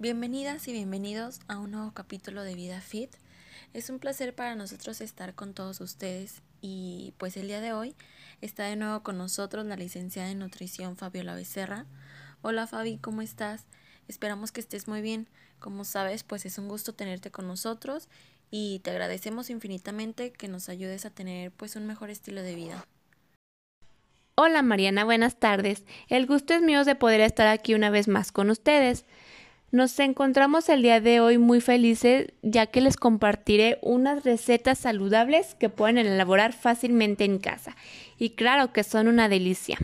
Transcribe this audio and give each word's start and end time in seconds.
Bienvenidas 0.00 0.68
y 0.68 0.72
bienvenidos 0.72 1.40
a 1.48 1.58
un 1.58 1.72
nuevo 1.72 1.90
capítulo 1.90 2.44
de 2.44 2.54
Vida 2.54 2.80
Fit. 2.80 3.10
Es 3.74 3.90
un 3.90 3.98
placer 3.98 4.32
para 4.32 4.54
nosotros 4.54 5.00
estar 5.00 5.34
con 5.34 5.54
todos 5.54 5.80
ustedes 5.80 6.40
y 6.60 7.14
pues 7.18 7.36
el 7.36 7.48
día 7.48 7.60
de 7.60 7.72
hoy 7.72 7.96
está 8.40 8.66
de 8.66 8.76
nuevo 8.76 9.02
con 9.02 9.18
nosotros 9.18 9.66
la 9.66 9.74
licenciada 9.74 10.30
en 10.30 10.38
nutrición 10.38 10.96
Fabiola 10.96 11.34
Becerra. 11.34 11.84
Hola 12.42 12.68
Fabi, 12.68 12.98
¿cómo 12.98 13.22
estás? 13.22 13.66
Esperamos 14.06 14.52
que 14.52 14.60
estés 14.60 14.86
muy 14.86 15.02
bien. 15.02 15.28
Como 15.58 15.84
sabes, 15.84 16.22
pues 16.22 16.46
es 16.46 16.58
un 16.58 16.68
gusto 16.68 16.94
tenerte 16.94 17.32
con 17.32 17.48
nosotros 17.48 18.08
y 18.52 18.78
te 18.84 18.92
agradecemos 18.92 19.50
infinitamente 19.50 20.30
que 20.30 20.46
nos 20.46 20.68
ayudes 20.68 21.06
a 21.06 21.10
tener 21.10 21.50
pues 21.50 21.74
un 21.74 21.88
mejor 21.88 22.10
estilo 22.10 22.42
de 22.42 22.54
vida. 22.54 22.86
Hola 24.36 24.62
Mariana, 24.62 25.02
buenas 25.02 25.40
tardes. 25.40 25.82
El 26.06 26.26
gusto 26.26 26.54
es 26.54 26.62
mío 26.62 26.84
de 26.84 26.94
poder 26.94 27.20
estar 27.20 27.48
aquí 27.48 27.74
una 27.74 27.90
vez 27.90 28.06
más 28.06 28.30
con 28.30 28.48
ustedes. 28.50 29.04
Nos 29.70 29.98
encontramos 29.98 30.70
el 30.70 30.80
día 30.80 30.98
de 31.02 31.20
hoy 31.20 31.36
muy 31.36 31.60
felices 31.60 32.32
ya 32.40 32.66
que 32.66 32.80
les 32.80 32.96
compartiré 32.96 33.78
unas 33.82 34.24
recetas 34.24 34.78
saludables 34.78 35.54
que 35.56 35.68
pueden 35.68 35.98
elaborar 35.98 36.54
fácilmente 36.54 37.26
en 37.26 37.38
casa 37.38 37.76
y 38.18 38.30
claro 38.30 38.72
que 38.72 38.82
son 38.82 39.08
una 39.08 39.28
delicia. 39.28 39.76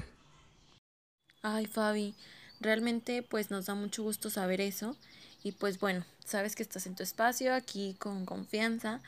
Ay 1.42 1.66
Fabi, 1.66 2.14
realmente 2.60 3.22
pues 3.22 3.50
nos 3.50 3.66
da 3.66 3.74
mucho 3.74 4.02
gusto 4.02 4.30
saber 4.30 4.62
eso 4.62 4.96
y 5.42 5.52
pues 5.52 5.78
bueno, 5.78 6.06
sabes 6.24 6.56
que 6.56 6.62
estás 6.62 6.86
en 6.86 6.94
tu 6.94 7.02
espacio 7.02 7.52
aquí 7.52 7.94
con 7.98 8.24
confianza. 8.24 9.02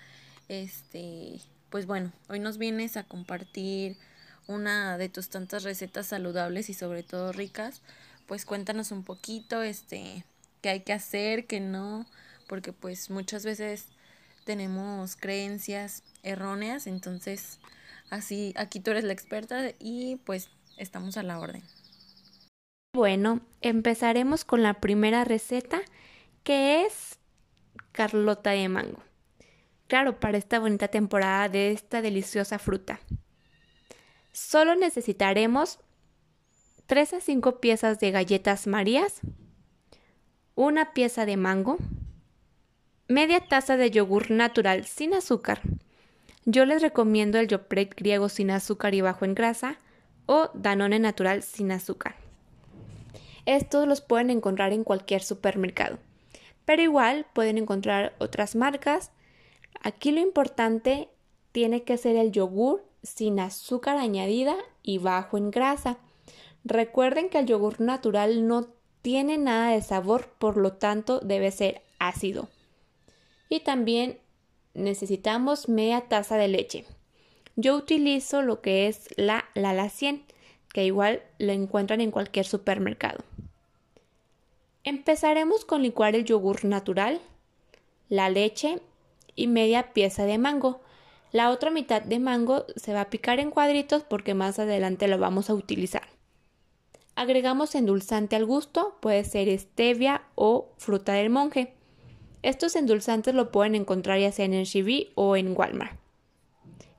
Este, 0.50 1.40
pues 1.70 1.86
bueno, 1.86 2.12
hoy 2.28 2.38
nos 2.38 2.58
vienes 2.58 2.98
a 2.98 3.04
compartir 3.04 3.96
una 4.46 4.98
de 4.98 5.08
tus 5.08 5.30
tantas 5.30 5.62
recetas 5.62 6.08
saludables 6.08 6.68
y 6.68 6.74
sobre 6.74 7.02
todo 7.02 7.32
ricas. 7.32 7.80
Pues 8.26 8.44
cuéntanos 8.44 8.90
un 8.90 9.04
poquito, 9.04 9.62
este, 9.62 10.24
qué 10.66 10.70
hay 10.70 10.80
que 10.80 10.92
hacer, 10.92 11.46
qué 11.46 11.60
no, 11.60 12.06
porque 12.48 12.72
pues 12.72 13.08
muchas 13.08 13.44
veces 13.44 13.86
tenemos 14.44 15.14
creencias 15.14 16.02
erróneas, 16.24 16.88
entonces 16.88 17.60
así 18.10 18.52
aquí 18.56 18.80
tú 18.80 18.90
eres 18.90 19.04
la 19.04 19.12
experta 19.12 19.70
y 19.78 20.16
pues 20.24 20.50
estamos 20.76 21.16
a 21.18 21.22
la 21.22 21.38
orden. 21.38 21.62
Bueno, 22.92 23.42
empezaremos 23.60 24.44
con 24.44 24.64
la 24.64 24.80
primera 24.80 25.22
receta 25.22 25.82
que 26.42 26.84
es 26.84 27.20
Carlota 27.92 28.50
de 28.50 28.68
mango. 28.68 29.04
Claro, 29.86 30.18
para 30.18 30.36
esta 30.36 30.58
bonita 30.58 30.88
temporada 30.88 31.48
de 31.48 31.70
esta 31.70 32.02
deliciosa 32.02 32.58
fruta. 32.58 32.98
Solo 34.32 34.74
necesitaremos 34.74 35.78
3 36.86 37.12
a 37.12 37.20
5 37.20 37.60
piezas 37.60 38.00
de 38.00 38.10
galletas 38.10 38.66
marías, 38.66 39.20
una 40.56 40.94
pieza 40.94 41.26
de 41.26 41.36
mango, 41.36 41.76
media 43.08 43.40
taza 43.46 43.76
de 43.76 43.90
yogur 43.90 44.30
natural 44.30 44.86
sin 44.86 45.12
azúcar. 45.12 45.60
Yo 46.46 46.64
les 46.64 46.80
recomiendo 46.80 47.38
el 47.38 47.46
Yopret 47.46 47.94
griego 47.94 48.30
sin 48.30 48.50
azúcar 48.50 48.94
y 48.94 49.02
bajo 49.02 49.26
en 49.26 49.34
grasa 49.34 49.78
o 50.24 50.48
Danone 50.54 50.98
natural 50.98 51.42
sin 51.42 51.72
azúcar. 51.72 52.16
Estos 53.44 53.86
los 53.86 54.00
pueden 54.00 54.30
encontrar 54.30 54.72
en 54.72 54.82
cualquier 54.82 55.22
supermercado, 55.22 55.98
pero 56.64 56.80
igual 56.80 57.26
pueden 57.34 57.58
encontrar 57.58 58.14
otras 58.18 58.56
marcas. 58.56 59.12
Aquí 59.82 60.10
lo 60.10 60.20
importante 60.20 61.10
tiene 61.52 61.82
que 61.82 61.98
ser 61.98 62.16
el 62.16 62.32
yogur 62.32 62.82
sin 63.02 63.40
azúcar 63.40 63.98
añadida 63.98 64.56
y 64.82 64.96
bajo 64.96 65.36
en 65.36 65.50
grasa. 65.50 65.98
Recuerden 66.64 67.28
que 67.28 67.38
el 67.38 67.46
yogur 67.46 67.78
natural 67.78 68.48
no 68.48 68.75
tiene 69.06 69.38
nada 69.38 69.70
de 69.70 69.82
sabor, 69.82 70.26
por 70.36 70.56
lo 70.56 70.72
tanto 70.72 71.20
debe 71.20 71.52
ser 71.52 71.80
ácido. 72.00 72.48
Y 73.48 73.60
también 73.60 74.18
necesitamos 74.74 75.68
media 75.68 76.08
taza 76.08 76.36
de 76.36 76.48
leche. 76.48 76.86
Yo 77.54 77.76
utilizo 77.76 78.42
lo 78.42 78.60
que 78.60 78.88
es 78.88 79.06
la 79.16 79.44
Lala 79.54 79.90
100, 79.90 80.24
que 80.74 80.84
igual 80.84 81.22
lo 81.38 81.52
encuentran 81.52 82.00
en 82.00 82.10
cualquier 82.10 82.46
supermercado. 82.46 83.22
Empezaremos 84.82 85.64
con 85.64 85.84
licuar 85.84 86.16
el 86.16 86.24
yogur 86.24 86.64
natural, 86.64 87.20
la 88.08 88.28
leche 88.28 88.80
y 89.36 89.46
media 89.46 89.92
pieza 89.92 90.24
de 90.24 90.38
mango. 90.38 90.80
La 91.30 91.50
otra 91.50 91.70
mitad 91.70 92.02
de 92.02 92.18
mango 92.18 92.66
se 92.74 92.92
va 92.92 93.02
a 93.02 93.10
picar 93.10 93.38
en 93.38 93.52
cuadritos 93.52 94.02
porque 94.02 94.34
más 94.34 94.58
adelante 94.58 95.06
lo 95.06 95.16
vamos 95.18 95.48
a 95.48 95.54
utilizar. 95.54 96.15
Agregamos 97.16 97.74
endulzante 97.74 98.36
al 98.36 98.44
gusto, 98.44 98.98
puede 99.00 99.24
ser 99.24 99.48
stevia 99.58 100.22
o 100.34 100.68
fruta 100.76 101.14
del 101.14 101.30
monje. 101.30 101.72
Estos 102.42 102.76
endulzantes 102.76 103.34
lo 103.34 103.50
pueden 103.50 103.74
encontrar 103.74 104.20
ya 104.20 104.30
sea 104.30 104.44
en 104.44 104.64
Chibi 104.64 105.12
o 105.14 105.34
en 105.34 105.56
Walmart. 105.56 105.98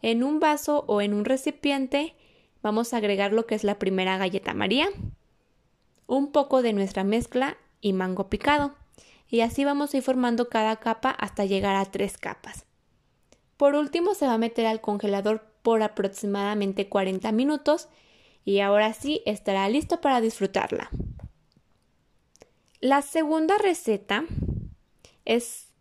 En 0.01 0.23
un 0.23 0.39
vaso 0.39 0.85
o 0.87 1.01
en 1.01 1.13
un 1.13 1.23
recipiente 1.23 2.15
vamos 2.63 2.93
a 2.93 2.97
agregar 2.97 3.31
lo 3.31 3.45
que 3.45 3.53
es 3.53 3.63
la 3.63 3.77
primera 3.77 4.17
galleta 4.17 4.55
María, 4.55 4.89
un 6.07 6.31
poco 6.31 6.63
de 6.63 6.73
nuestra 6.73 7.03
mezcla 7.03 7.55
y 7.79 7.93
mango 7.93 8.27
picado. 8.27 8.73
Y 9.29 9.41
así 9.41 9.65
vamos 9.65 9.93
a 9.93 9.97
ir 9.97 10.03
formando 10.03 10.49
cada 10.49 10.77
capa 10.77 11.11
hasta 11.11 11.45
llegar 11.45 11.75
a 11.75 11.85
tres 11.85 12.17
capas. 12.17 12.65
Por 13.55 13.75
último 13.75 14.15
se 14.15 14.25
va 14.25 14.33
a 14.33 14.39
meter 14.39 14.65
al 14.65 14.81
congelador 14.81 15.45
por 15.61 15.83
aproximadamente 15.83 16.89
40 16.89 17.31
minutos 17.33 17.87
y 18.47 18.61
ahora 18.61 18.93
sí 18.93 19.21
estará 19.25 19.67
listo 19.67 19.99
para 19.99 20.21
disfrutarla. 20.21 20.89
La 22.79 23.01
segunda 23.01 23.57
receta 23.57 24.23
es 25.25 25.73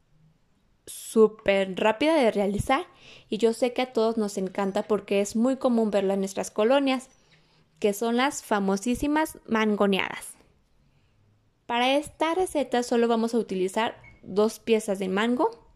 súper 0.85 1.79
rápida 1.79 2.17
de 2.17 2.33
realizar 2.33 2.85
y 3.29 3.39
yo 3.39 3.53
sé 3.53 3.73
que 3.73 3.83
a 3.83 3.93
todos 3.93 4.17
nos 4.17 4.37
encanta 4.37 4.83
porque 4.83 5.21
es 5.21 5.37
muy 5.37 5.59
común 5.59 5.93
verla 5.93 6.15
en 6.15 6.21
nuestras 6.21 6.51
colonias, 6.51 7.09
que 7.79 7.93
son 7.93 8.17
las 8.17 8.43
famosísimas 8.43 9.39
mangoneadas. 9.47 10.35
Para 11.67 11.97
esta 11.97 12.35
receta 12.35 12.83
solo 12.83 13.07
vamos 13.07 13.33
a 13.33 13.39
utilizar 13.39 13.97
dos 14.25 14.59
piezas 14.59 14.99
de 14.99 15.09
mango, 15.09 15.69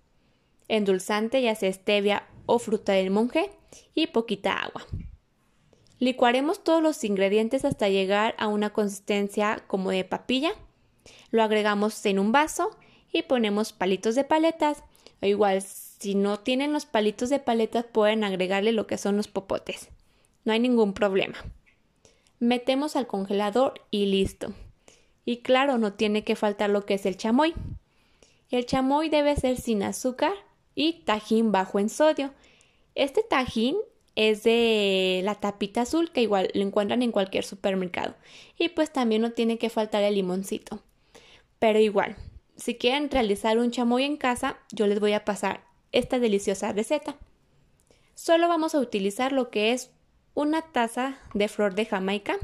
endulzante 0.66 1.40
ya 1.40 1.54
sea 1.54 1.72
stevia 1.72 2.26
o 2.46 2.58
fruta 2.58 2.94
del 2.94 3.12
monje 3.12 3.48
y 3.94 4.08
poquita 4.08 4.54
agua. 4.54 4.84
Licuaremos 6.00 6.64
todos 6.64 6.82
los 6.82 7.04
ingredientes 7.04 7.66
hasta 7.66 7.90
llegar 7.90 8.34
a 8.38 8.48
una 8.48 8.70
consistencia 8.72 9.62
como 9.66 9.90
de 9.90 10.02
papilla. 10.02 10.52
Lo 11.30 11.42
agregamos 11.42 12.04
en 12.06 12.18
un 12.18 12.32
vaso 12.32 12.70
y 13.12 13.22
ponemos 13.22 13.74
palitos 13.74 14.14
de 14.14 14.24
paletas. 14.24 14.82
O 15.20 15.26
igual, 15.26 15.60
si 15.60 16.14
no 16.14 16.40
tienen 16.40 16.72
los 16.72 16.86
palitos 16.86 17.28
de 17.28 17.38
paletas, 17.38 17.84
pueden 17.84 18.24
agregarle 18.24 18.72
lo 18.72 18.86
que 18.86 18.96
son 18.96 19.18
los 19.18 19.28
popotes. 19.28 19.90
No 20.46 20.54
hay 20.54 20.58
ningún 20.58 20.94
problema. 20.94 21.36
Metemos 22.38 22.96
al 22.96 23.06
congelador 23.06 23.74
y 23.90 24.06
listo. 24.06 24.54
Y 25.26 25.42
claro, 25.42 25.76
no 25.76 25.92
tiene 25.92 26.24
que 26.24 26.34
faltar 26.34 26.70
lo 26.70 26.86
que 26.86 26.94
es 26.94 27.04
el 27.04 27.18
chamoy. 27.18 27.52
El 28.50 28.64
chamoy 28.64 29.10
debe 29.10 29.36
ser 29.36 29.58
sin 29.58 29.82
azúcar 29.82 30.32
y 30.74 31.04
tajín 31.04 31.52
bajo 31.52 31.78
en 31.78 31.90
sodio. 31.90 32.32
Este 32.94 33.22
tajín 33.22 33.76
es 34.28 34.42
de 34.42 35.22
la 35.24 35.34
tapita 35.34 35.80
azul 35.80 36.10
que 36.10 36.20
igual 36.20 36.50
lo 36.52 36.60
encuentran 36.60 37.00
en 37.00 37.10
cualquier 37.10 37.42
supermercado. 37.42 38.14
Y 38.58 38.68
pues 38.68 38.92
también 38.92 39.22
no 39.22 39.32
tiene 39.32 39.56
que 39.56 39.70
faltar 39.70 40.02
el 40.02 40.14
limoncito. 40.14 40.82
Pero 41.58 41.78
igual, 41.78 42.16
si 42.54 42.74
quieren 42.74 43.10
realizar 43.10 43.56
un 43.56 43.70
chamoy 43.70 44.04
en 44.04 44.18
casa, 44.18 44.58
yo 44.72 44.86
les 44.86 45.00
voy 45.00 45.14
a 45.14 45.24
pasar 45.24 45.62
esta 45.92 46.18
deliciosa 46.18 46.70
receta. 46.74 47.16
Solo 48.14 48.46
vamos 48.46 48.74
a 48.74 48.80
utilizar 48.80 49.32
lo 49.32 49.48
que 49.48 49.72
es 49.72 49.90
una 50.34 50.60
taza 50.60 51.16
de 51.32 51.48
flor 51.48 51.74
de 51.74 51.86
jamaica. 51.86 52.36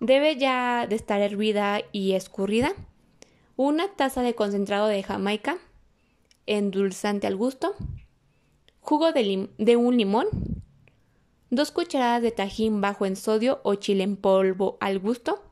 Debe 0.00 0.36
ya 0.36 0.86
de 0.86 0.96
estar 0.96 1.22
hervida 1.22 1.80
y 1.90 2.12
escurrida. 2.12 2.74
Una 3.56 3.88
taza 3.88 4.20
de 4.20 4.34
concentrado 4.34 4.88
de 4.88 5.02
jamaica, 5.02 5.56
endulzante 6.44 7.26
al 7.26 7.36
gusto, 7.36 7.74
jugo 8.80 9.12
de, 9.12 9.48
de 9.56 9.76
un 9.76 9.96
limón, 9.96 10.28
2 11.50 11.70
cucharadas 11.70 12.22
de 12.22 12.32
tajín 12.32 12.80
bajo 12.80 13.06
en 13.06 13.16
sodio 13.16 13.60
o 13.62 13.74
chile 13.74 14.04
en 14.04 14.16
polvo 14.16 14.76
al 14.80 14.98
gusto, 14.98 15.42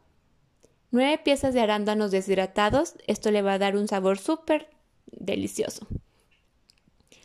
9 0.90 1.18
piezas 1.18 1.54
de 1.54 1.60
arándanos 1.60 2.10
deshidratados, 2.10 2.94
esto 3.06 3.30
le 3.30 3.42
va 3.42 3.54
a 3.54 3.58
dar 3.58 3.76
un 3.76 3.88
sabor 3.88 4.18
súper 4.18 4.68
delicioso. 5.06 5.86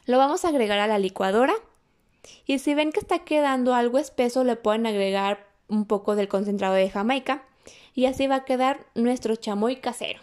Lo 0.06 0.18
vamos 0.18 0.44
a 0.44 0.50
agregar 0.50 0.80
a 0.80 0.88
la 0.88 1.00
licuadora 1.00 1.54
y 2.46 2.60
si 2.60 2.74
ven 2.74 2.92
que 2.92 3.00
está 3.00 3.20
quedando 3.20 3.76
algo 3.76 3.98
espeso 3.98 4.44
le 4.44 4.56
pueden 4.56 4.88
agregar 4.88 5.48
un 5.68 5.86
poco 5.86 6.16
del 6.16 6.28
concentrado 6.28 6.74
de 6.74 6.90
jamaica 6.90 7.44
y 7.94 8.06
así 8.06 8.28
va 8.28 8.38
a 8.38 8.46
quedar 8.46 8.86
nuestro 8.96 9.36
chamoy 9.36 9.78
casero. 9.78 10.20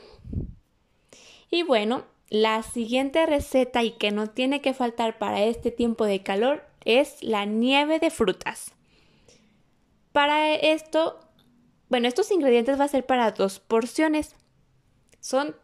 Y 1.50 1.62
bueno, 1.62 2.04
la 2.28 2.62
siguiente 2.62 3.24
receta 3.26 3.82
y 3.84 3.92
que 3.92 4.10
no 4.10 4.28
tiene 4.28 4.60
que 4.60 4.74
faltar 4.74 5.18
para 5.18 5.44
este 5.44 5.70
tiempo 5.70 6.04
de 6.04 6.22
calor 6.22 6.64
es 6.86 7.22
la 7.22 7.44
nieve 7.44 7.98
de 7.98 8.10
frutas. 8.10 8.72
Para 10.12 10.54
esto, 10.54 11.20
bueno, 11.90 12.08
estos 12.08 12.30
ingredientes 12.30 12.80
va 12.80 12.84
a 12.84 12.88
ser 12.88 13.04
para 13.04 13.32
dos 13.32 13.60
porciones. 13.60 14.34
Son 15.20 15.54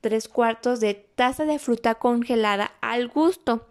3 0.00 0.28
cuartos 0.28 0.80
de 0.80 0.94
taza 0.94 1.44
de 1.44 1.60
fruta 1.60 1.94
congelada 1.94 2.72
al 2.80 3.06
gusto. 3.06 3.68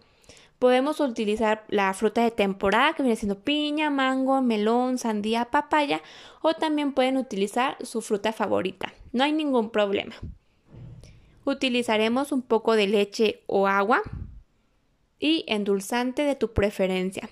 Podemos 0.58 1.00
utilizar 1.00 1.64
la 1.68 1.92
fruta 1.92 2.22
de 2.22 2.30
temporada 2.30 2.94
que 2.94 3.02
viene 3.02 3.16
siendo 3.16 3.40
piña, 3.40 3.90
mango, 3.90 4.40
melón, 4.40 4.96
sandía, 4.96 5.50
papaya 5.50 6.00
o 6.40 6.54
también 6.54 6.92
pueden 6.92 7.16
utilizar 7.16 7.76
su 7.84 8.00
fruta 8.00 8.32
favorita. 8.32 8.94
No 9.12 9.24
hay 9.24 9.32
ningún 9.32 9.70
problema. 9.70 10.14
Utilizaremos 11.44 12.30
un 12.30 12.42
poco 12.42 12.76
de 12.76 12.86
leche 12.86 13.42
o 13.48 13.66
agua 13.66 14.02
y 15.22 15.44
endulzante 15.46 16.24
de 16.24 16.34
tu 16.34 16.52
preferencia. 16.52 17.30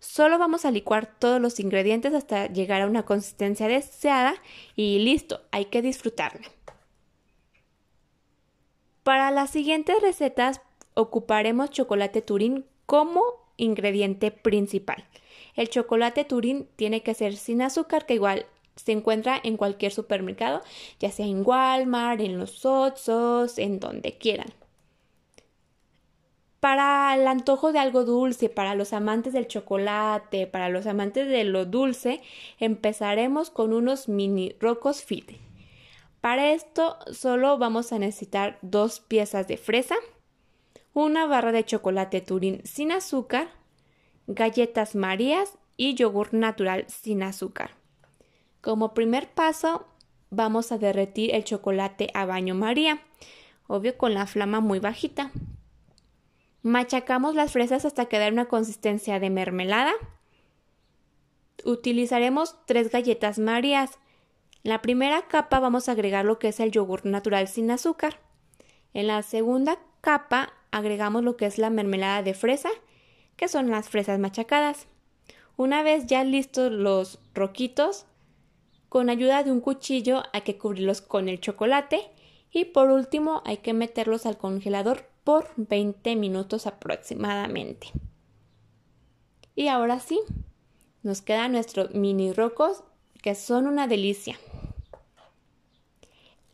Solo 0.00 0.36
vamos 0.36 0.64
a 0.64 0.72
licuar 0.72 1.16
todos 1.18 1.40
los 1.40 1.60
ingredientes 1.60 2.12
hasta 2.12 2.48
llegar 2.48 2.82
a 2.82 2.86
una 2.86 3.04
consistencia 3.04 3.68
deseada 3.68 4.34
y 4.74 4.98
listo, 4.98 5.40
hay 5.52 5.66
que 5.66 5.80
disfrutarla. 5.80 6.48
Para 9.04 9.30
las 9.30 9.50
siguientes 9.50 10.02
recetas 10.02 10.60
ocuparemos 10.94 11.70
chocolate 11.70 12.20
turín 12.20 12.66
como 12.84 13.22
ingrediente 13.56 14.32
principal. 14.32 15.06
El 15.54 15.68
chocolate 15.68 16.24
turín 16.24 16.68
tiene 16.74 17.04
que 17.04 17.14
ser 17.14 17.36
sin 17.36 17.62
azúcar, 17.62 18.06
que 18.06 18.14
igual 18.14 18.46
se 18.74 18.90
encuentra 18.90 19.40
en 19.40 19.56
cualquier 19.56 19.92
supermercado, 19.92 20.62
ya 20.98 21.12
sea 21.12 21.26
en 21.26 21.46
Walmart, 21.46 22.20
en 22.20 22.38
los 22.38 22.66
Oxos, 22.66 23.58
en 23.58 23.78
donde 23.78 24.18
quieran. 24.18 24.52
Para 26.60 27.14
el 27.14 27.26
antojo 27.26 27.72
de 27.72 27.78
algo 27.78 28.04
dulce, 28.04 28.50
para 28.50 28.74
los 28.74 28.92
amantes 28.92 29.32
del 29.32 29.48
chocolate, 29.48 30.46
para 30.46 30.68
los 30.68 30.86
amantes 30.86 31.26
de 31.26 31.44
lo 31.44 31.64
dulce, 31.64 32.20
empezaremos 32.58 33.48
con 33.48 33.72
unos 33.72 34.08
mini 34.10 34.54
rocos 34.60 35.02
fit. 35.02 35.32
Para 36.20 36.52
esto 36.52 36.98
solo 37.12 37.56
vamos 37.56 37.92
a 37.92 37.98
necesitar 37.98 38.58
dos 38.60 39.00
piezas 39.00 39.48
de 39.48 39.56
fresa, 39.56 39.94
una 40.92 41.24
barra 41.24 41.50
de 41.50 41.64
chocolate 41.64 42.20
Turín 42.20 42.60
sin 42.64 42.92
azúcar, 42.92 43.48
galletas 44.26 44.94
Marías 44.94 45.56
y 45.78 45.94
yogur 45.94 46.34
natural 46.34 46.84
sin 46.88 47.22
azúcar. 47.22 47.70
Como 48.60 48.92
primer 48.92 49.30
paso, 49.30 49.86
vamos 50.28 50.72
a 50.72 50.78
derretir 50.78 51.34
el 51.34 51.44
chocolate 51.44 52.10
a 52.12 52.26
baño 52.26 52.54
María, 52.54 53.00
obvio 53.66 53.96
con 53.96 54.12
la 54.12 54.26
flama 54.26 54.60
muy 54.60 54.78
bajita. 54.78 55.30
Machacamos 56.62 57.34
las 57.34 57.52
fresas 57.52 57.86
hasta 57.86 58.04
quedar 58.06 58.32
una 58.32 58.44
consistencia 58.44 59.18
de 59.18 59.30
mermelada. 59.30 59.92
Utilizaremos 61.64 62.56
tres 62.66 62.90
galletas 62.90 63.38
Marías. 63.38 63.98
La 64.62 64.82
primera 64.82 65.22
capa 65.22 65.58
vamos 65.58 65.88
a 65.88 65.92
agregar 65.92 66.26
lo 66.26 66.38
que 66.38 66.48
es 66.48 66.60
el 66.60 66.70
yogur 66.70 67.06
natural 67.06 67.48
sin 67.48 67.70
azúcar. 67.70 68.20
En 68.92 69.06
la 69.06 69.22
segunda 69.22 69.78
capa 70.02 70.52
agregamos 70.70 71.24
lo 71.24 71.38
que 71.38 71.46
es 71.46 71.56
la 71.56 71.70
mermelada 71.70 72.22
de 72.22 72.34
fresa, 72.34 72.70
que 73.36 73.48
son 73.48 73.70
las 73.70 73.88
fresas 73.88 74.18
machacadas. 74.18 74.86
Una 75.56 75.82
vez 75.82 76.06
ya 76.06 76.24
listos 76.24 76.70
los 76.70 77.20
roquitos, 77.32 78.04
con 78.90 79.08
ayuda 79.08 79.42
de 79.44 79.52
un 79.52 79.60
cuchillo 79.60 80.24
hay 80.34 80.42
que 80.42 80.58
cubrirlos 80.58 81.00
con 81.00 81.30
el 81.30 81.40
chocolate 81.40 82.10
y 82.50 82.66
por 82.66 82.90
último 82.90 83.42
hay 83.46 83.58
que 83.58 83.72
meterlos 83.72 84.26
al 84.26 84.36
congelador 84.36 85.09
por 85.24 85.50
20 85.56 86.16
minutos 86.16 86.66
aproximadamente. 86.66 87.88
Y 89.54 89.68
ahora 89.68 90.00
sí, 90.00 90.20
nos 91.02 91.22
quedan 91.22 91.52
nuestros 91.52 91.94
mini 91.94 92.32
rocos 92.32 92.82
que 93.22 93.34
son 93.34 93.66
una 93.66 93.86
delicia. 93.86 94.38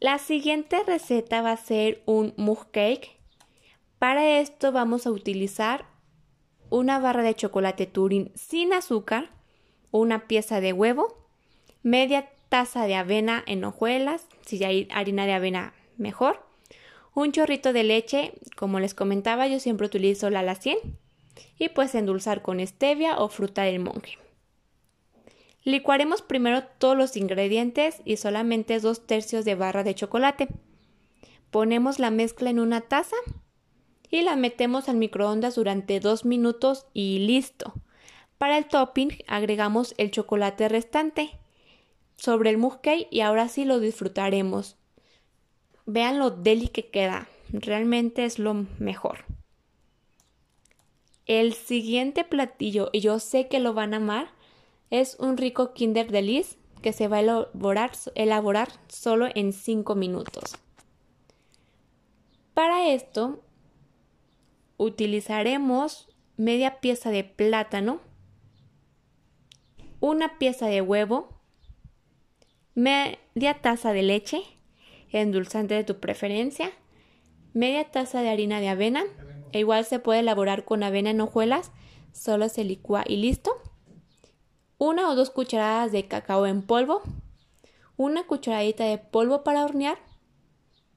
La 0.01 0.19
siguiente 0.19 0.83
receta 0.87 1.41
va 1.41 1.53
a 1.53 1.57
ser 1.57 2.03
un 2.07 2.35
mug 2.37 2.71
cake. 2.71 3.17
Para 3.99 4.41
esto 4.41 4.73
vamos 4.73 5.07
a 5.07 5.11
utilizar 5.11 5.87
una 6.69 6.99
barra 6.99 7.23
de 7.23 7.35
chocolate 7.35 7.87
Turín 7.87 8.31
sin 8.35 8.73
azúcar, 8.73 9.31
una 9.91 10.27
pieza 10.27 10.61
de 10.61 10.73
huevo, 10.73 11.27
media 11.83 12.29
taza 12.49 12.87
de 12.87 12.95
avena 12.95 13.43
en 13.47 13.65
hojuelas, 13.65 14.27
si 14.45 14.63
hay 14.65 14.89
harina 14.93 15.27
de 15.27 15.33
avena 15.33 15.73
mejor, 15.97 16.45
un 17.23 17.33
chorrito 17.33 17.73
de 17.73 17.83
leche, 17.83 18.35
como 18.57 18.79
les 18.79 18.93
comentaba, 18.93 19.47
yo 19.47 19.59
siempre 19.59 19.87
utilizo 19.87 20.29
la 20.29 20.43
la 20.43 20.55
100 20.55 20.77
y 21.59 21.71
pues 21.71 21.95
endulzar 21.95 22.43
con 22.43 22.65
stevia 22.65 23.19
o 23.19 23.29
fruta 23.29 23.63
del 23.63 23.81
monje. 23.81 24.19
Licuaremos 25.65 26.21
primero 26.21 26.65
todos 26.79 26.97
los 26.97 27.17
ingredientes 27.17 28.03
y 28.05 28.19
solamente 28.19 28.79
dos 28.81 29.07
tercios 29.07 29.47
de 29.47 29.55
barra 29.55 29.83
de 29.83 29.95
chocolate. 29.95 30.49
Ponemos 31.51 31.99
la 31.99 32.11
mezcla 32.11 32.51
en 32.51 32.61
una 32.61 32.83
taza 32.83 33.17
y 34.11 34.21
la 34.21 34.37
metemos 34.37 34.91
al 34.91 34.97
microondas 34.97 35.55
durante 35.55 36.01
dos 36.01 36.27
minutos 36.27 36.87
y 36.93 37.21
listo. 37.21 37.73
Para 38.37 38.59
el 38.59 38.67
topping 38.67 39.09
agregamos 39.27 39.95
el 39.97 40.11
chocolate 40.11 40.69
restante 40.69 41.31
sobre 42.19 42.51
el 42.51 42.59
mousse 42.59 43.09
y 43.11 43.21
ahora 43.23 43.49
sí 43.49 43.65
lo 43.65 43.81
disfrutaremos. 43.81 44.77
Vean 45.87 46.19
lo 46.19 46.31
deli 46.31 46.69
que 46.69 46.91
queda. 46.91 47.29
Realmente 47.51 48.25
es 48.25 48.39
lo 48.39 48.67
mejor. 48.79 49.25
El 51.27 51.55
siguiente 51.55 52.25
platillo, 52.25 52.91
y 52.93 53.01
yo 53.01 53.19
sé 53.19 53.49
que 53.49 53.61
lo 53.61 53.73
van 53.73 53.95
a 53.95 53.99
amar, 53.99 54.29
es 54.91 55.17
un 55.19 55.37
rico 55.37 55.75
Kinder 55.75 56.11
Delice 56.11 56.57
que 56.83 56.93
se 56.93 57.09
va 57.09 57.17
a 57.17 57.21
elaborar, 57.21 57.93
elaborar 58.15 58.69
solo 58.89 59.27
en 59.35 59.53
5 59.53 59.95
minutos. 59.97 60.57
Para 62.55 62.89
esto 62.89 63.43
utilizaremos 64.77 66.09
media 66.37 66.81
pieza 66.81 67.11
de 67.11 67.25
plátano, 67.25 68.01
una 70.01 70.39
pieza 70.39 70.67
de 70.67 70.81
huevo, 70.81 71.41
media 72.75 73.61
taza 73.63 73.93
de 73.93 74.03
leche, 74.03 74.43
endulzante 75.11 75.75
de 75.75 75.85
tu 75.85 75.99
preferencia, 75.99 76.71
media 77.53 77.91
taza 77.91 78.23
de 78.23 78.29
harina 78.29 78.61
de 78.61 78.69
avena, 78.69 79.05
e 79.53 79.61
igual 79.61 79.85
se 79.85 79.99
puede 79.99 80.21
elaborar 80.21 80.65
con 80.65 80.83
avena 80.83 81.11
en 81.11 81.21
hojuelas, 81.21 81.73
solo 82.13 82.49
se 82.49 82.65
licúa 82.65 83.05
y 83.07 83.17
listo. 83.17 83.53
Una 84.79 85.09
o 85.09 85.15
dos 85.15 85.31
cucharadas 85.31 85.93
de 85.93 86.07
cacao 86.07 86.47
en 86.47 86.63
polvo, 86.63 87.03
una 87.97 88.27
cucharadita 88.27 88.85
de 88.85 88.99
polvo 88.99 89.43
para 89.43 89.65
hornear, 89.65 89.99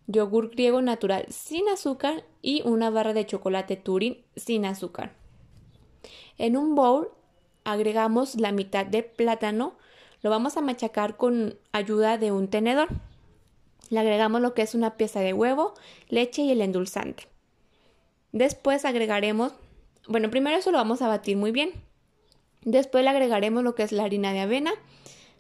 yogur 0.08 0.50
griego 0.50 0.82
natural 0.82 1.26
sin 1.30 1.70
azúcar 1.70 2.26
y 2.42 2.62
una 2.64 2.90
barra 2.90 3.14
de 3.14 3.26
chocolate 3.26 3.78
Turín 3.78 4.26
sin 4.36 4.66
azúcar. 4.66 5.14
En 6.38 6.58
un 6.58 6.76
bowl 6.76 7.12
agregamos 7.64 8.36
la 8.36 8.52
mitad 8.52 8.86
de 8.86 9.04
plátano, 9.04 9.78
lo 10.22 10.30
vamos 10.30 10.58
a 10.58 10.62
machacar 10.62 11.16
con 11.16 11.58
ayuda 11.72 12.18
de 12.18 12.32
un 12.32 12.50
tenedor. 12.50 12.90
Le 13.90 14.00
agregamos 14.00 14.42
lo 14.42 14.54
que 14.54 14.62
es 14.62 14.76
una 14.76 14.98
pieza 14.98 15.20
de 15.20 15.34
huevo, 15.34 15.74
leche 16.10 16.44
y 16.44 16.52
el 16.52 16.62
endulzante. 16.62 17.28
Después 18.32 18.86
agregaremos, 18.86 19.54
bueno, 20.08 20.30
primero 20.30 20.58
eso 20.58 20.72
lo 20.72 20.78
vamos 20.78 21.02
a 21.02 21.08
batir 21.08 21.38
muy 21.38 21.52
bien. 21.52 21.72
Después 22.64 23.04
le 23.04 23.10
agregaremos 23.10 23.64
lo 23.64 23.76
que 23.76 23.84
es 23.84 23.92
la 23.92 24.04
harina 24.04 24.34
de 24.34 24.42
avena, 24.42 24.72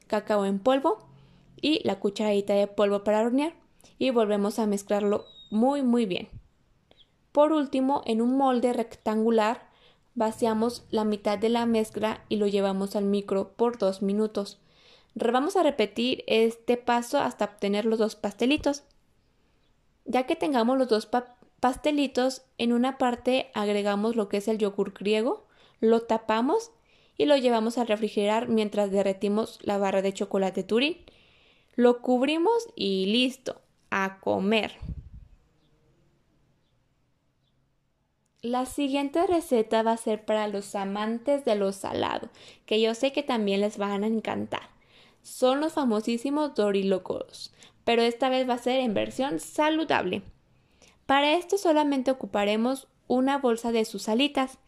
cacao 0.07 0.45
en 0.45 0.59
polvo 0.59 0.99
y 1.61 1.81
la 1.85 1.99
cucharadita 1.99 2.53
de 2.53 2.67
polvo 2.67 3.03
para 3.03 3.21
hornear 3.21 3.53
y 3.97 4.09
volvemos 4.09 4.59
a 4.59 4.65
mezclarlo 4.65 5.25
muy 5.51 5.83
muy 5.83 6.05
bien. 6.05 6.29
Por 7.31 7.51
último, 7.51 8.01
en 8.05 8.21
un 8.21 8.37
molde 8.37 8.73
rectangular 8.73 9.69
vaciamos 10.15 10.83
la 10.89 11.03
mitad 11.03 11.37
de 11.37 11.49
la 11.49 11.65
mezcla 11.65 12.23
y 12.29 12.37
lo 12.37 12.47
llevamos 12.47 12.95
al 12.95 13.05
micro 13.05 13.53
por 13.55 13.77
dos 13.77 14.01
minutos. 14.01 14.59
Vamos 15.15 15.55
a 15.55 15.63
repetir 15.63 16.23
este 16.27 16.77
paso 16.77 17.19
hasta 17.19 17.45
obtener 17.45 17.85
los 17.85 17.99
dos 17.99 18.15
pastelitos. 18.15 18.83
Ya 20.05 20.25
que 20.25 20.35
tengamos 20.35 20.77
los 20.77 20.87
dos 20.87 21.09
pastelitos, 21.59 22.43
en 22.57 22.73
una 22.73 22.97
parte 22.97 23.51
agregamos 23.53 24.15
lo 24.15 24.29
que 24.29 24.37
es 24.37 24.47
el 24.47 24.57
yogur 24.57 24.93
griego, 24.93 25.45
lo 25.79 26.01
tapamos 26.01 26.71
y 27.17 27.25
lo 27.25 27.37
llevamos 27.37 27.77
a 27.77 27.83
refrigerar 27.83 28.47
mientras 28.47 28.91
derretimos 28.91 29.59
la 29.61 29.77
barra 29.77 30.01
de 30.01 30.13
chocolate 30.13 30.63
Turín. 30.63 30.97
Lo 31.75 32.01
cubrimos 32.01 32.67
y 32.75 33.05
listo, 33.07 33.61
a 33.89 34.19
comer. 34.19 34.77
La 38.41 38.65
siguiente 38.65 39.27
receta 39.27 39.83
va 39.83 39.91
a 39.91 39.97
ser 39.97 40.23
para 40.23 40.47
los 40.47 40.75
amantes 40.75 41.43
de 41.43 41.55
lo 41.55 41.73
salado, 41.73 42.29
que 42.65 42.79
yo 42.79 42.95
sé 42.95 43.11
que 43.11 43.21
también 43.21 43.59
les 43.59 43.77
van 43.77 44.03
a 44.05 44.07
encantar 44.07 44.78
son 45.21 45.59
los 45.59 45.73
famosísimos 45.73 46.55
dorilocos, 46.55 47.53
pero 47.83 48.01
esta 48.01 48.29
vez 48.29 48.47
va 48.47 48.55
a 48.55 48.59
ser 48.59 48.79
en 48.79 48.93
versión 48.93 49.39
saludable. 49.39 50.21
Para 51.05 51.33
esto 51.33 51.57
solamente 51.57 52.11
ocuparemos 52.11 52.87
una 53.07 53.37
bolsa 53.39 53.71
de 53.71 53.85
sus 53.85 54.09
alitas, 54.09 54.59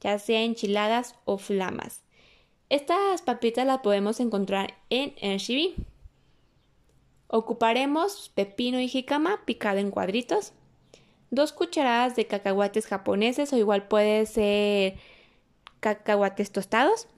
ya 0.00 0.18
sea 0.18 0.42
enchiladas 0.42 1.14
o 1.24 1.36
flamas. 1.38 2.02
Estas 2.70 3.20
papitas 3.22 3.66
las 3.66 3.80
podemos 3.80 4.20
encontrar 4.20 4.74
en 4.88 5.14
HB. 5.20 5.74
Ocuparemos 7.28 8.30
pepino 8.34 8.80
y 8.80 8.88
jicama 8.88 9.44
picado 9.44 9.78
en 9.78 9.90
cuadritos, 9.90 10.52
dos 11.30 11.52
cucharadas 11.52 12.16
de 12.16 12.26
cacahuates 12.26 12.86
japoneses 12.86 13.52
o 13.52 13.56
igual 13.56 13.88
puede 13.88 14.24
ser 14.26 14.94
cacahuates 15.80 16.52
tostados. 16.52 17.08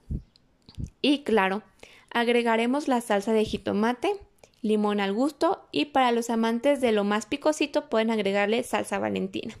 Y 1.01 1.23
claro, 1.23 1.63
agregaremos 2.13 2.87
la 2.87 3.01
salsa 3.01 3.33
de 3.33 3.45
jitomate, 3.45 4.13
limón 4.61 4.99
al 4.99 5.13
gusto 5.13 5.67
y 5.71 5.85
para 5.85 6.11
los 6.11 6.29
amantes 6.29 6.79
de 6.79 6.91
lo 6.91 7.03
más 7.03 7.25
picosito 7.25 7.89
pueden 7.89 8.11
agregarle 8.11 8.63
salsa 8.63 8.99
valentina. 8.99 9.57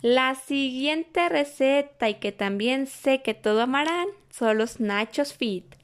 La 0.00 0.34
siguiente 0.34 1.28
receta 1.28 2.08
y 2.08 2.14
que 2.14 2.32
también 2.32 2.86
sé 2.86 3.22
que 3.22 3.34
todo 3.34 3.62
amarán 3.62 4.08
son 4.30 4.58
los 4.58 4.80
nachos 4.80 5.32
fit. 5.32 5.74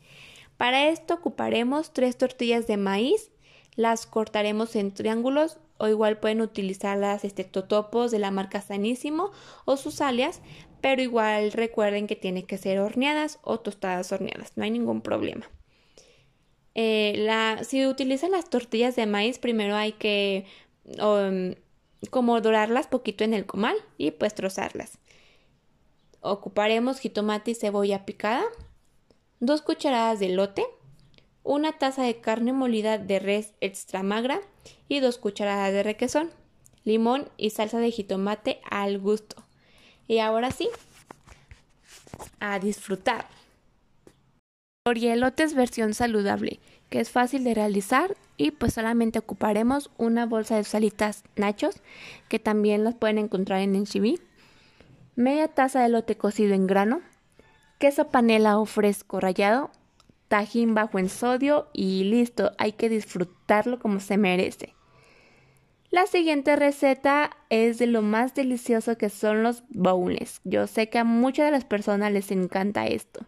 Para 0.56 0.88
esto 0.88 1.14
ocuparemos 1.14 1.92
tres 1.92 2.16
tortillas 2.16 2.66
de 2.66 2.76
maíz 2.76 3.30
las 3.76 4.06
cortaremos 4.06 4.76
en 4.76 4.92
triángulos 4.92 5.58
o 5.78 5.88
igual 5.88 6.18
pueden 6.18 6.40
utilizar 6.40 6.96
las 6.96 7.24
este, 7.24 7.44
totopos 7.44 8.10
de 8.10 8.20
la 8.20 8.30
marca 8.30 8.60
Sanísimo 8.60 9.32
o 9.64 9.76
sus 9.76 10.00
alias, 10.00 10.40
pero 10.84 11.00
igual 11.00 11.52
recuerden 11.52 12.06
que 12.06 12.14
tienen 12.14 12.44
que 12.44 12.58
ser 12.58 12.78
horneadas 12.78 13.38
o 13.40 13.58
tostadas 13.58 14.12
horneadas, 14.12 14.52
no 14.58 14.64
hay 14.64 14.70
ningún 14.70 15.00
problema. 15.00 15.50
Eh, 16.74 17.26
si 17.62 17.86
utilizan 17.86 18.32
las 18.32 18.50
tortillas 18.50 18.94
de 18.94 19.06
maíz, 19.06 19.38
primero 19.38 19.76
hay 19.76 19.92
que 19.92 20.44
um, 21.00 21.54
como 22.10 22.38
dorarlas 22.42 22.86
poquito 22.86 23.24
en 23.24 23.32
el 23.32 23.46
comal 23.46 23.74
y 23.96 24.10
pues 24.10 24.34
trozarlas. 24.34 24.98
Ocuparemos 26.20 27.00
jitomate 27.00 27.52
y 27.52 27.54
cebolla 27.54 28.04
picada, 28.04 28.44
dos 29.40 29.62
cucharadas 29.62 30.20
de 30.20 30.28
lote, 30.28 30.66
una 31.44 31.78
taza 31.78 32.02
de 32.02 32.20
carne 32.20 32.52
molida 32.52 32.98
de 32.98 33.20
res 33.20 33.54
extra 33.62 34.02
magra 34.02 34.38
y 34.86 35.00
dos 35.00 35.16
cucharadas 35.16 35.72
de 35.72 35.82
requesón, 35.82 36.30
limón 36.84 37.30
y 37.38 37.48
salsa 37.48 37.78
de 37.78 37.90
jitomate 37.90 38.60
al 38.70 38.98
gusto. 38.98 39.43
Y 40.06 40.18
ahora 40.18 40.50
sí, 40.50 40.68
a 42.40 42.58
disfrutar. 42.58 43.26
Orielotes 44.86 45.54
versión 45.54 45.94
saludable, 45.94 46.60
que 46.90 47.00
es 47.00 47.10
fácil 47.10 47.44
de 47.44 47.54
realizar 47.54 48.16
y 48.36 48.50
pues 48.50 48.74
solamente 48.74 49.18
ocuparemos 49.18 49.90
una 49.96 50.26
bolsa 50.26 50.56
de 50.56 50.64
salitas 50.64 51.24
nachos, 51.36 51.80
que 52.28 52.38
también 52.38 52.84
las 52.84 52.94
pueden 52.94 53.18
encontrar 53.18 53.60
en 53.60 53.74
Enchiví, 53.76 54.20
media 55.16 55.48
taza 55.48 55.82
de 55.82 55.88
lote 55.88 56.16
cocido 56.16 56.54
en 56.54 56.66
grano, 56.66 57.00
queso 57.78 58.08
panela 58.08 58.58
o 58.58 58.66
fresco 58.66 59.20
rallado, 59.20 59.70
tajín 60.28 60.74
bajo 60.74 60.98
en 60.98 61.08
sodio 61.08 61.68
y 61.72 62.04
listo, 62.04 62.52
hay 62.58 62.72
que 62.72 62.88
disfrutarlo 62.88 63.78
como 63.78 64.00
se 64.00 64.18
merece. 64.18 64.74
La 65.94 66.08
siguiente 66.08 66.56
receta 66.56 67.30
es 67.50 67.78
de 67.78 67.86
lo 67.86 68.02
más 68.02 68.34
delicioso 68.34 68.98
que 68.98 69.08
son 69.10 69.44
los 69.44 69.62
bowls. 69.68 70.40
Yo 70.42 70.66
sé 70.66 70.88
que 70.88 70.98
a 70.98 71.04
muchas 71.04 71.46
de 71.46 71.52
las 71.52 71.64
personas 71.64 72.10
les 72.10 72.32
encanta 72.32 72.88
esto. 72.88 73.24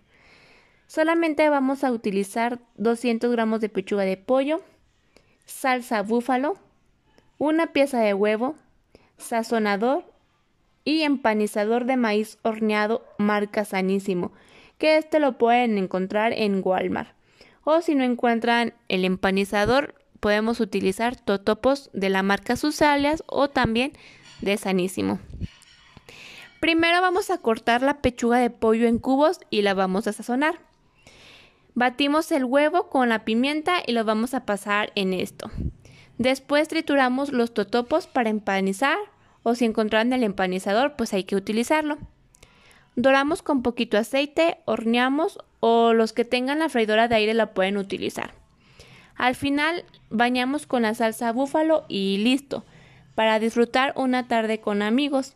Solamente 0.89 1.49
vamos 1.49 1.85
a 1.85 1.93
utilizar 1.93 2.59
200 2.75 3.31
gramos 3.31 3.61
de 3.61 3.69
pechuga 3.69 4.03
de 4.03 4.17
pollo, 4.17 4.63
salsa 5.45 6.03
búfalo, 6.03 6.59
una 7.39 7.69
pieza 7.69 8.01
de 8.01 8.15
huevo, 8.15 8.57
sazonador 9.17 10.03
y 10.83 11.03
empanizador 11.03 11.85
de 11.85 11.97
maíz 11.97 12.37
horneado 12.43 13.05
marca 13.17 13.65
Sanísimo 13.65 14.33
que 14.77 14.97
este 14.97 15.21
lo 15.21 15.39
pueden 15.39 15.79
encontrar 15.79 16.33
en 16.33 16.63
Walmart. 16.65 17.15
O 17.63 17.81
si 17.81 17.95
no 17.95 18.03
encuentran 18.03 18.75
el 18.89 19.05
empanizador, 19.05 19.95
podemos 20.27 20.59
utilizar 20.59 21.15
totopos 21.15 21.89
de 21.93 22.09
la 22.09 22.25
marca 22.25 22.57
Susalias 22.57 23.23
o 23.29 23.47
también 23.47 23.93
de 24.41 24.57
Sanísimo. 24.57 25.21
Primero 26.59 27.01
vamos 27.01 27.31
a 27.31 27.39
cortar 27.39 27.83
la 27.83 28.03
pechuga 28.03 28.39
de 28.39 28.51
pollo 28.51 28.89
en 28.89 28.99
cubos 28.99 29.39
y 29.51 29.63
la 29.63 29.73
vamos 29.73 30.09
a 30.09 30.13
sazonar. 30.13 30.59
Batimos 31.75 32.33
el 32.33 32.45
huevo 32.45 32.89
con 32.89 33.09
la 33.09 33.25
pimienta 33.25 33.75
y 33.87 33.93
lo 33.93 34.05
vamos 34.05 34.35
a 34.35 34.45
pasar 34.45 34.91
en 34.97 35.13
esto. 35.13 35.49
Después 36.19 36.67
trituramos 36.67 37.31
los 37.31 37.55
totopos 37.55 38.09
para 38.09 38.29
empanizar 38.29 38.99
o 39.45 39.55
si 39.55 39.65
encontraran 39.65 40.13
el 40.13 40.25
empanizador 40.25 40.97
pues 40.97 41.13
hay 41.13 41.23
que 41.23 41.37
utilizarlo. 41.37 41.99
Doramos 42.97 43.43
con 43.43 43.63
poquito 43.63 43.97
aceite, 43.97 44.59
horneamos 44.65 45.39
o 45.61 45.93
los 45.93 46.13
que 46.13 46.25
tengan 46.25 46.59
la 46.59 46.69
freidora 46.69 47.07
de 47.07 47.15
aire 47.15 47.33
la 47.33 47.55
pueden 47.55 47.77
utilizar. 47.77 48.35
Al 49.17 49.35
final 49.35 49.85
bañamos 50.11 50.67
con 50.67 50.83
la 50.83 50.95
salsa 50.95 51.33
búfalo 51.33 51.85
y 51.89 52.19
listo, 52.19 52.65
para 53.15 53.39
disfrutar 53.39 53.93
una 53.97 54.29
tarde 54.29 54.61
con 54.61 54.83
amigos. 54.83 55.35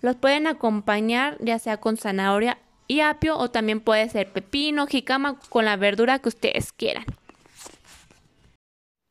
Los 0.00 0.16
pueden 0.16 0.46
acompañar 0.46 1.36
ya 1.40 1.58
sea 1.58 1.78
con 1.78 1.96
zanahoria 1.96 2.58
y 2.86 3.00
apio 3.00 3.36
o 3.36 3.50
también 3.50 3.80
puede 3.80 4.08
ser 4.08 4.32
pepino, 4.32 4.86
jicama 4.86 5.38
con 5.50 5.64
la 5.64 5.76
verdura 5.76 6.18
que 6.18 6.28
ustedes 6.28 6.72
quieran. 6.72 7.04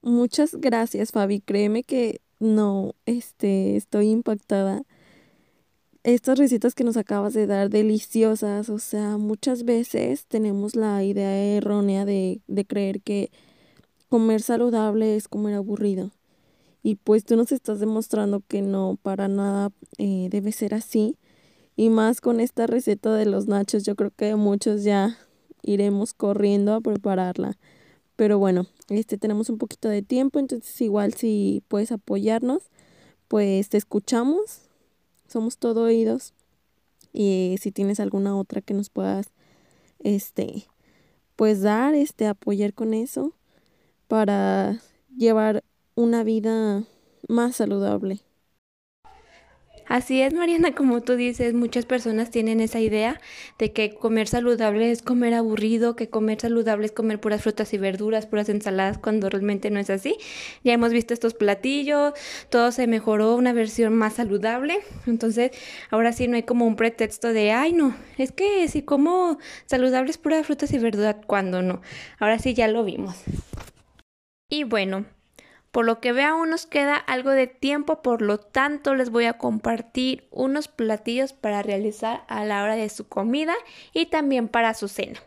Muchas 0.01 0.55
gracias, 0.55 1.11
Fabi. 1.11 1.41
Créeme 1.41 1.83
que 1.83 2.21
no, 2.39 2.95
este, 3.05 3.75
estoy 3.75 4.09
impactada 4.09 4.83
estas 6.07 6.39
recetas 6.39 6.73
que 6.73 6.85
nos 6.85 6.95
acabas 6.95 7.33
de 7.33 7.47
dar 7.47 7.69
deliciosas, 7.69 8.69
o 8.69 8.79
sea, 8.79 9.17
muchas 9.17 9.65
veces 9.65 10.25
tenemos 10.27 10.77
la 10.77 11.03
idea 11.03 11.35
errónea 11.35 12.05
de, 12.05 12.39
de 12.47 12.65
creer 12.65 13.01
que 13.01 13.29
comer 14.09 14.41
saludable 14.41 15.15
es 15.15 15.27
comer 15.27 15.55
aburrido. 15.55 16.11
Y 16.83 16.95
pues 16.95 17.25
tú 17.25 17.35
nos 17.35 17.51
estás 17.51 17.79
demostrando 17.79 18.41
que 18.47 18.61
no, 18.61 18.97
para 19.01 19.27
nada 19.27 19.71
eh, 19.97 20.27
debe 20.31 20.51
ser 20.51 20.73
así. 20.73 21.17
Y 21.75 21.89
más 21.89 22.21
con 22.21 22.39
esta 22.39 22.67
receta 22.67 23.13
de 23.13 23.25
los 23.25 23.47
nachos, 23.47 23.83
yo 23.83 23.95
creo 23.95 24.11
que 24.11 24.35
muchos 24.35 24.83
ya 24.83 25.17
iremos 25.63 26.13
corriendo 26.13 26.73
a 26.73 26.81
prepararla. 26.81 27.57
Pero 28.15 28.39
bueno, 28.39 28.67
este 28.89 29.17
tenemos 29.17 29.49
un 29.49 29.57
poquito 29.57 29.89
de 29.89 30.01
tiempo, 30.01 30.39
entonces 30.39 30.79
igual 30.81 31.13
si 31.13 31.63
puedes 31.67 31.91
apoyarnos, 31.91 32.63
pues 33.27 33.69
te 33.69 33.77
escuchamos 33.77 34.67
somos 35.27 35.57
todo 35.57 35.83
oídos. 35.83 36.33
Y 37.13 37.55
si 37.61 37.71
tienes 37.71 37.99
alguna 37.99 38.37
otra 38.37 38.61
que 38.61 38.73
nos 38.73 38.89
puedas, 38.89 39.31
este, 39.99 40.67
pues 41.35 41.61
dar, 41.61 41.95
este, 41.95 42.27
apoyar 42.27 42.73
con 42.73 42.93
eso 42.93 43.33
para 44.07 44.79
llevar 45.15 45.63
una 45.95 46.23
vida 46.23 46.83
más 47.27 47.57
saludable. 47.57 48.21
Así 49.87 50.21
es, 50.21 50.33
Mariana, 50.33 50.75
como 50.75 50.99
tú 51.01 51.15
dices, 51.15 51.53
muchas 51.53 51.85
personas 51.85 52.29
tienen 52.29 52.59
esa 52.59 52.81
idea 52.81 53.21
de 53.57 53.71
que 53.71 53.95
comer 53.95 54.27
saludable 54.27 54.91
es 54.91 55.01
comer 55.01 55.33
aburrido, 55.33 55.95
que 55.95 56.09
comer 56.09 56.41
saludable 56.41 56.87
es 56.87 56.91
comer 56.91 57.21
puras 57.21 57.41
frutas 57.41 57.73
y 57.73 57.77
verduras, 57.77 58.25
puras 58.25 58.49
ensaladas, 58.49 58.97
cuando 58.97 59.29
realmente 59.29 59.69
no 59.69 59.79
es 59.79 59.89
así. 59.89 60.17
Ya 60.61 60.73
hemos 60.73 60.91
visto 60.91 61.13
estos 61.13 61.35
platillos, 61.35 62.13
todo 62.49 62.73
se 62.73 62.85
mejoró, 62.85 63.35
una 63.35 63.53
versión 63.53 63.95
más 63.95 64.15
saludable. 64.15 64.79
Entonces, 65.05 65.51
ahora 65.89 66.11
sí 66.11 66.27
no 66.27 66.35
hay 66.35 66.43
como 66.43 66.65
un 66.67 66.75
pretexto 66.75 67.31
de, 67.31 67.53
ay, 67.53 67.71
no, 67.71 67.95
es 68.17 68.33
que 68.33 68.67
si 68.67 68.81
como 68.81 69.37
saludable 69.67 70.11
es 70.11 70.17
puras 70.17 70.45
frutas 70.45 70.73
y 70.73 70.79
verduras, 70.79 71.15
cuando 71.27 71.61
no. 71.61 71.81
Ahora 72.19 72.39
sí 72.39 72.53
ya 72.53 72.67
lo 72.67 72.83
vimos. 72.83 73.15
Y 74.49 74.63
bueno, 74.63 75.05
por 75.71 75.85
lo 75.85 75.99
que 75.99 76.13
veo 76.13 76.29
aún 76.29 76.49
nos 76.49 76.65
queda 76.65 76.95
algo 76.95 77.31
de 77.31 77.47
tiempo, 77.47 78.01
por 78.01 78.21
lo 78.21 78.39
tanto 78.39 78.95
les 78.95 79.09
voy 79.09 79.25
a 79.25 79.37
compartir 79.37 80.27
unos 80.31 80.67
platillos 80.67 81.33
para 81.33 81.61
realizar 81.61 82.23
a 82.27 82.45
la 82.45 82.63
hora 82.63 82.75
de 82.75 82.89
su 82.89 83.07
comida 83.07 83.53
y 83.93 84.05
también 84.07 84.47
para 84.47 84.73
su 84.73 84.87
cena. 84.87 85.19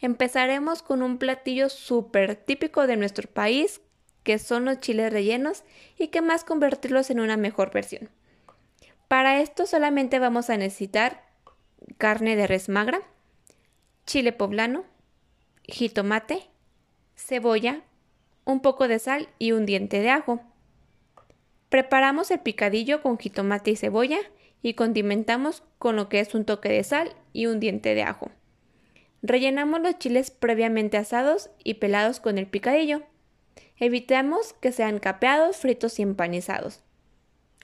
Empezaremos 0.00 0.82
con 0.82 1.02
un 1.02 1.18
platillo 1.18 1.68
súper 1.68 2.34
típico 2.34 2.86
de 2.86 2.96
nuestro 2.96 3.28
país, 3.28 3.80
que 4.22 4.38
son 4.38 4.64
los 4.64 4.80
chiles 4.80 5.12
rellenos 5.12 5.62
y 5.96 6.08
que 6.08 6.20
más 6.20 6.44
convertirlos 6.44 7.10
en 7.10 7.20
una 7.20 7.36
mejor 7.36 7.70
versión. 7.72 8.10
Para 9.08 9.40
esto 9.40 9.66
solamente 9.66 10.18
vamos 10.18 10.50
a 10.50 10.56
necesitar 10.56 11.24
carne 11.98 12.36
de 12.36 12.46
res 12.46 12.68
magra, 12.68 13.00
chile 14.06 14.32
poblano, 14.32 14.84
jitomate, 15.64 16.48
cebolla, 17.14 17.82
un 18.44 18.60
poco 18.60 18.88
de 18.88 18.98
sal 18.98 19.28
y 19.38 19.52
un 19.52 19.66
diente 19.66 20.00
de 20.00 20.10
ajo. 20.10 20.40
Preparamos 21.68 22.30
el 22.30 22.40
picadillo 22.40 23.02
con 23.02 23.18
jitomate 23.18 23.70
y 23.72 23.76
cebolla 23.76 24.18
y 24.62 24.74
condimentamos 24.74 25.62
con 25.78 25.96
lo 25.96 26.08
que 26.08 26.20
es 26.20 26.34
un 26.34 26.44
toque 26.44 26.68
de 26.68 26.84
sal 26.84 27.14
y 27.32 27.46
un 27.46 27.60
diente 27.60 27.94
de 27.94 28.02
ajo. 28.02 28.30
Rellenamos 29.22 29.80
los 29.80 29.98
chiles 29.98 30.30
previamente 30.30 30.96
asados 30.96 31.50
y 31.62 31.74
pelados 31.74 32.20
con 32.20 32.38
el 32.38 32.46
picadillo. 32.46 33.02
Evitamos 33.78 34.54
que 34.54 34.72
sean 34.72 34.98
capeados, 34.98 35.56
fritos 35.56 35.98
y 35.98 36.02
empanizados. 36.02 36.82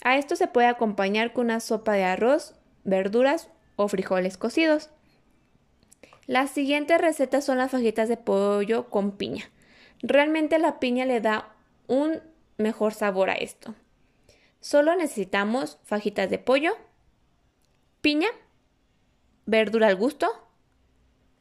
A 0.03 0.17
esto 0.17 0.37
se 0.37 0.47
puede 0.47 0.69
acompañar 0.69 1.33
con 1.33 1.47
una 1.47 1.61
sopa 1.61 1.95
de 1.95 2.05
arroz, 2.05 2.55
verduras 2.85 3.49
o 3.77 3.89
frijoles 3.89 4.37
cocidos. 4.37 4.91
Las 6.27 6.51
siguientes 6.51 7.01
recetas 7.01 7.45
son 7.45 7.59
las 7.59 7.71
fajitas 7.71 8.09
de 8.09 8.17
pollo 8.17 8.89
con 8.91 9.13
piña. 9.13 9.51
Realmente 10.03 10.59
la 10.59 10.79
piña 10.79 11.05
le 11.05 11.21
da 11.21 11.55
un 11.87 12.21
mejor 12.59 12.95
sabor 12.95 13.31
a 13.31 13.35
esto. 13.35 13.75
Solo 14.61 14.97
necesitamos 14.97 15.79
fajitas 15.85 16.29
de 16.29 16.39
pollo, 16.39 16.77
piña, 18.01 18.29
verdura 19.45 19.87
al 19.87 19.97
gusto. 19.97 20.29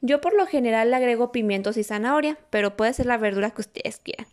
Yo 0.01 0.21
por 0.21 0.35
lo 0.35 0.45
general 0.45 0.91
le 0.91 0.97
agrego 0.97 1.31
pimientos 1.31 1.77
y 1.77 1.83
zanahoria, 1.83 2.37
pero 2.49 2.77
puede 2.77 2.93
ser 2.93 3.07
la 3.07 3.17
verdura 3.17 3.51
que 3.51 3.61
ustedes 3.61 3.99
quieran. 3.99 4.27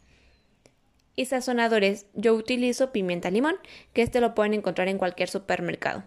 Y 1.14 1.26
sazonadores, 1.26 2.07
yo 2.14 2.35
utilizo 2.35 2.93
pimienta 2.93 3.31
limón, 3.31 3.57
que 3.93 4.02
este 4.02 4.21
lo 4.21 4.35
pueden 4.35 4.55
encontrar 4.55 4.88
en 4.88 4.99
cualquier 4.99 5.29
supermercado. 5.29 6.05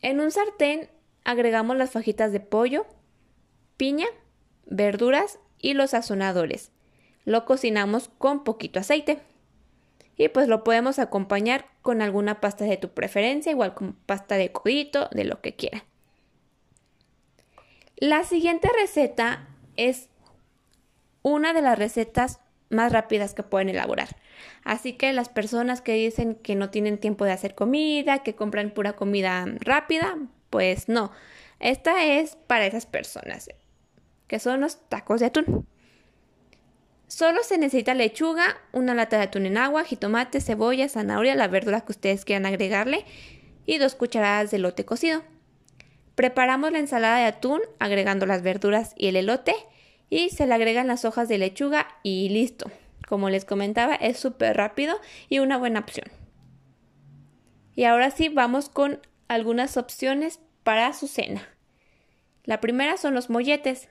En 0.00 0.20
un 0.20 0.30
sartén 0.30 0.90
agregamos 1.24 1.76
las 1.76 1.92
fajitas 1.92 2.32
de 2.32 2.40
pollo, 2.40 2.86
piña, 3.76 4.06
verduras 4.66 5.38
y 5.58 5.72
los 5.72 5.90
sazonadores. 5.90 6.73
Lo 7.24 7.44
cocinamos 7.44 8.08
con 8.18 8.44
poquito 8.44 8.80
aceite. 8.80 9.20
Y 10.16 10.28
pues 10.28 10.46
lo 10.46 10.62
podemos 10.62 10.98
acompañar 10.98 11.66
con 11.82 12.02
alguna 12.02 12.40
pasta 12.40 12.64
de 12.64 12.76
tu 12.76 12.90
preferencia, 12.90 13.50
igual 13.50 13.74
con 13.74 13.94
pasta 13.94 14.36
de 14.36 14.52
codito, 14.52 15.08
de 15.10 15.24
lo 15.24 15.40
que 15.40 15.56
quieran. 15.56 15.82
La 17.96 18.24
siguiente 18.24 18.68
receta 18.80 19.48
es 19.76 20.08
una 21.22 21.52
de 21.52 21.62
las 21.62 21.78
recetas 21.78 22.40
más 22.70 22.92
rápidas 22.92 23.34
que 23.34 23.42
pueden 23.42 23.68
elaborar. 23.68 24.16
Así 24.62 24.94
que 24.94 25.12
las 25.12 25.28
personas 25.28 25.80
que 25.80 25.94
dicen 25.94 26.34
que 26.34 26.54
no 26.54 26.70
tienen 26.70 26.98
tiempo 26.98 27.24
de 27.24 27.32
hacer 27.32 27.54
comida, 27.54 28.22
que 28.22 28.34
compran 28.34 28.70
pura 28.70 28.94
comida 28.94 29.44
rápida, 29.60 30.18
pues 30.50 30.88
no. 30.88 31.12
Esta 31.60 32.04
es 32.04 32.36
para 32.36 32.66
esas 32.66 32.86
personas, 32.86 33.48
que 34.26 34.38
son 34.38 34.60
los 34.60 34.88
tacos 34.88 35.20
de 35.20 35.26
atún. 35.26 35.66
Solo 37.14 37.44
se 37.44 37.58
necesita 37.58 37.94
lechuga, 37.94 38.56
una 38.72 38.92
lata 38.92 39.18
de 39.18 39.22
atún 39.22 39.46
en 39.46 39.56
agua, 39.56 39.84
jitomate, 39.84 40.40
cebolla, 40.40 40.88
zanahoria, 40.88 41.36
la 41.36 41.46
verdura 41.46 41.82
que 41.82 41.92
ustedes 41.92 42.24
quieran 42.24 42.44
agregarle 42.44 43.04
y 43.66 43.78
dos 43.78 43.94
cucharadas 43.94 44.50
de 44.50 44.56
elote 44.56 44.84
cocido. 44.84 45.22
Preparamos 46.16 46.72
la 46.72 46.80
ensalada 46.80 47.18
de 47.18 47.26
atún 47.26 47.60
agregando 47.78 48.26
las 48.26 48.42
verduras 48.42 48.94
y 48.96 49.06
el 49.06 49.14
elote 49.14 49.54
y 50.10 50.30
se 50.30 50.48
le 50.48 50.54
agregan 50.54 50.88
las 50.88 51.04
hojas 51.04 51.28
de 51.28 51.38
lechuga 51.38 51.86
y 52.02 52.30
listo. 52.30 52.68
Como 53.06 53.30
les 53.30 53.44
comentaba, 53.44 53.94
es 53.94 54.18
súper 54.18 54.56
rápido 54.56 54.98
y 55.28 55.38
una 55.38 55.56
buena 55.56 55.78
opción. 55.78 56.08
Y 57.76 57.84
ahora 57.84 58.10
sí, 58.10 58.28
vamos 58.28 58.68
con 58.68 58.98
algunas 59.28 59.76
opciones 59.76 60.40
para 60.64 60.92
su 60.92 61.06
cena. 61.06 61.48
La 62.42 62.60
primera 62.60 62.96
son 62.96 63.14
los 63.14 63.30
molletes. 63.30 63.88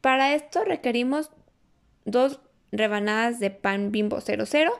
Para 0.00 0.34
esto 0.34 0.64
requerimos 0.64 1.30
dos 2.04 2.40
rebanadas 2.72 3.40
de 3.40 3.50
pan 3.50 3.92
bimbo 3.92 4.20
00, 4.20 4.72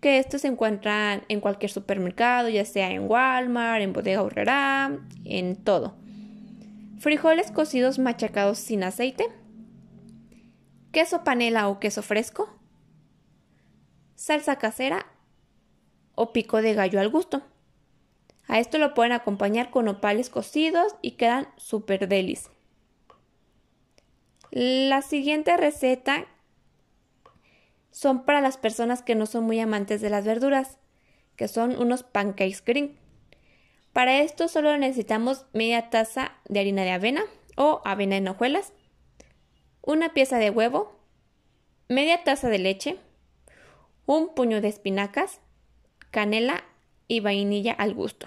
que 0.00 0.18
estos 0.18 0.40
se 0.40 0.48
encuentran 0.48 1.22
en 1.28 1.40
cualquier 1.40 1.70
supermercado, 1.70 2.48
ya 2.48 2.64
sea 2.64 2.90
en 2.90 3.08
Walmart, 3.08 3.82
en 3.82 3.92
Bodega 3.92 4.22
Horrera, 4.22 4.98
en 5.24 5.56
todo. 5.56 5.94
Frijoles 6.98 7.50
cocidos 7.50 7.98
machacados 7.98 8.58
sin 8.58 8.84
aceite. 8.84 9.26
Queso 10.92 11.24
panela 11.24 11.68
o 11.68 11.80
queso 11.80 12.02
fresco. 12.02 12.48
Salsa 14.14 14.56
casera 14.56 15.06
o 16.14 16.32
pico 16.32 16.62
de 16.62 16.74
gallo 16.74 17.00
al 17.00 17.08
gusto. 17.08 17.42
A 18.46 18.58
esto 18.58 18.78
lo 18.78 18.94
pueden 18.94 19.12
acompañar 19.12 19.70
con 19.70 19.88
opales 19.88 20.30
cocidos 20.30 20.94
y 21.00 21.12
quedan 21.12 21.48
súper 21.56 22.08
delis. 22.08 22.50
La 24.50 25.00
siguiente 25.00 25.56
receta 25.56 26.26
son 27.92 28.24
para 28.24 28.40
las 28.40 28.56
personas 28.56 29.02
que 29.02 29.14
no 29.14 29.26
son 29.26 29.44
muy 29.44 29.60
amantes 29.60 30.00
de 30.00 30.10
las 30.10 30.24
verduras, 30.24 30.78
que 31.36 31.46
son 31.46 31.76
unos 31.80 32.02
pancakes 32.02 32.64
green. 32.64 32.98
Para 33.92 34.20
esto 34.20 34.48
solo 34.48 34.76
necesitamos 34.78 35.46
media 35.52 35.90
taza 35.90 36.32
de 36.48 36.60
harina 36.60 36.82
de 36.82 36.90
avena 36.90 37.22
o 37.56 37.82
avena 37.84 38.16
en 38.16 38.26
hojuelas, 38.26 38.72
una 39.82 40.14
pieza 40.14 40.38
de 40.38 40.50
huevo, 40.50 40.98
media 41.88 42.24
taza 42.24 42.48
de 42.48 42.58
leche, 42.58 42.96
un 44.06 44.34
puño 44.34 44.62
de 44.62 44.68
espinacas, 44.68 45.40
canela 46.10 46.64
y 47.08 47.20
vainilla 47.20 47.72
al 47.72 47.94
gusto. 47.94 48.26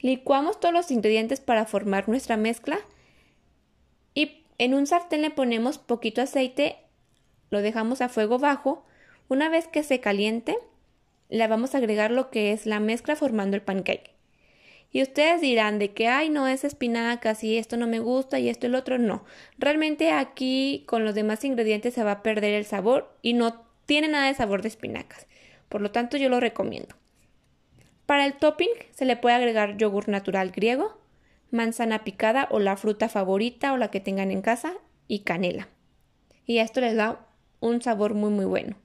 Licuamos 0.00 0.58
todos 0.58 0.74
los 0.74 0.90
ingredientes 0.90 1.40
para 1.40 1.66
formar 1.66 2.08
nuestra 2.08 2.36
mezcla 2.36 2.80
y 4.14 4.44
en 4.58 4.74
un 4.74 4.88
sartén 4.88 5.22
le 5.22 5.30
ponemos 5.30 5.78
poquito 5.78 6.20
aceite 6.20 6.81
lo 7.52 7.62
dejamos 7.62 8.00
a 8.00 8.08
fuego 8.08 8.38
bajo. 8.38 8.84
Una 9.28 9.48
vez 9.48 9.68
que 9.68 9.82
se 9.82 10.00
caliente, 10.00 10.56
le 11.28 11.46
vamos 11.46 11.74
a 11.74 11.78
agregar 11.78 12.10
lo 12.10 12.30
que 12.30 12.52
es 12.52 12.66
la 12.66 12.80
mezcla 12.80 13.14
formando 13.14 13.56
el 13.56 13.62
pancake. 13.62 14.14
Y 14.90 15.02
ustedes 15.02 15.40
dirán 15.40 15.78
de 15.78 15.92
que, 15.92 16.08
ay, 16.08 16.30
no 16.30 16.48
es 16.48 16.64
espinacas 16.64 17.44
y 17.44 17.58
esto 17.58 17.76
no 17.76 17.86
me 17.86 18.00
gusta 18.00 18.38
y 18.38 18.48
esto 18.48 18.66
y 18.66 18.68
el 18.68 18.74
otro 18.74 18.98
no. 18.98 19.24
Realmente 19.58 20.12
aquí 20.12 20.84
con 20.86 21.04
los 21.04 21.14
demás 21.14 21.44
ingredientes 21.44 21.94
se 21.94 22.02
va 22.02 22.12
a 22.12 22.22
perder 22.22 22.54
el 22.54 22.64
sabor 22.64 23.14
y 23.22 23.34
no 23.34 23.64
tiene 23.86 24.08
nada 24.08 24.26
de 24.26 24.34
sabor 24.34 24.62
de 24.62 24.68
espinacas. 24.68 25.26
Por 25.68 25.82
lo 25.82 25.90
tanto, 25.90 26.16
yo 26.16 26.28
lo 26.30 26.40
recomiendo. 26.40 26.94
Para 28.06 28.24
el 28.24 28.34
topping 28.34 28.70
se 28.92 29.04
le 29.04 29.16
puede 29.16 29.36
agregar 29.36 29.76
yogur 29.76 30.08
natural 30.08 30.50
griego, 30.50 30.98
manzana 31.50 32.02
picada 32.02 32.48
o 32.50 32.58
la 32.58 32.76
fruta 32.76 33.10
favorita 33.10 33.74
o 33.74 33.76
la 33.76 33.90
que 33.90 34.00
tengan 34.00 34.30
en 34.30 34.40
casa 34.40 34.72
y 35.06 35.20
canela. 35.20 35.68
Y 36.44 36.58
esto 36.58 36.80
les 36.80 36.96
da 36.96 37.26
un 37.62 37.80
sabor 37.80 38.12
muy 38.12 38.30
muy 38.30 38.44
bueno. 38.44 38.76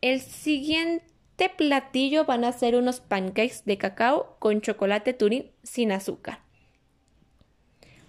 El 0.00 0.20
siguiente 0.20 1.48
platillo 1.56 2.24
van 2.24 2.44
a 2.44 2.50
ser 2.50 2.74
unos 2.74 3.00
pancakes 3.00 3.62
de 3.64 3.78
cacao 3.78 4.36
con 4.40 4.60
chocolate 4.60 5.12
turín 5.12 5.52
sin 5.62 5.92
azúcar. 5.92 6.40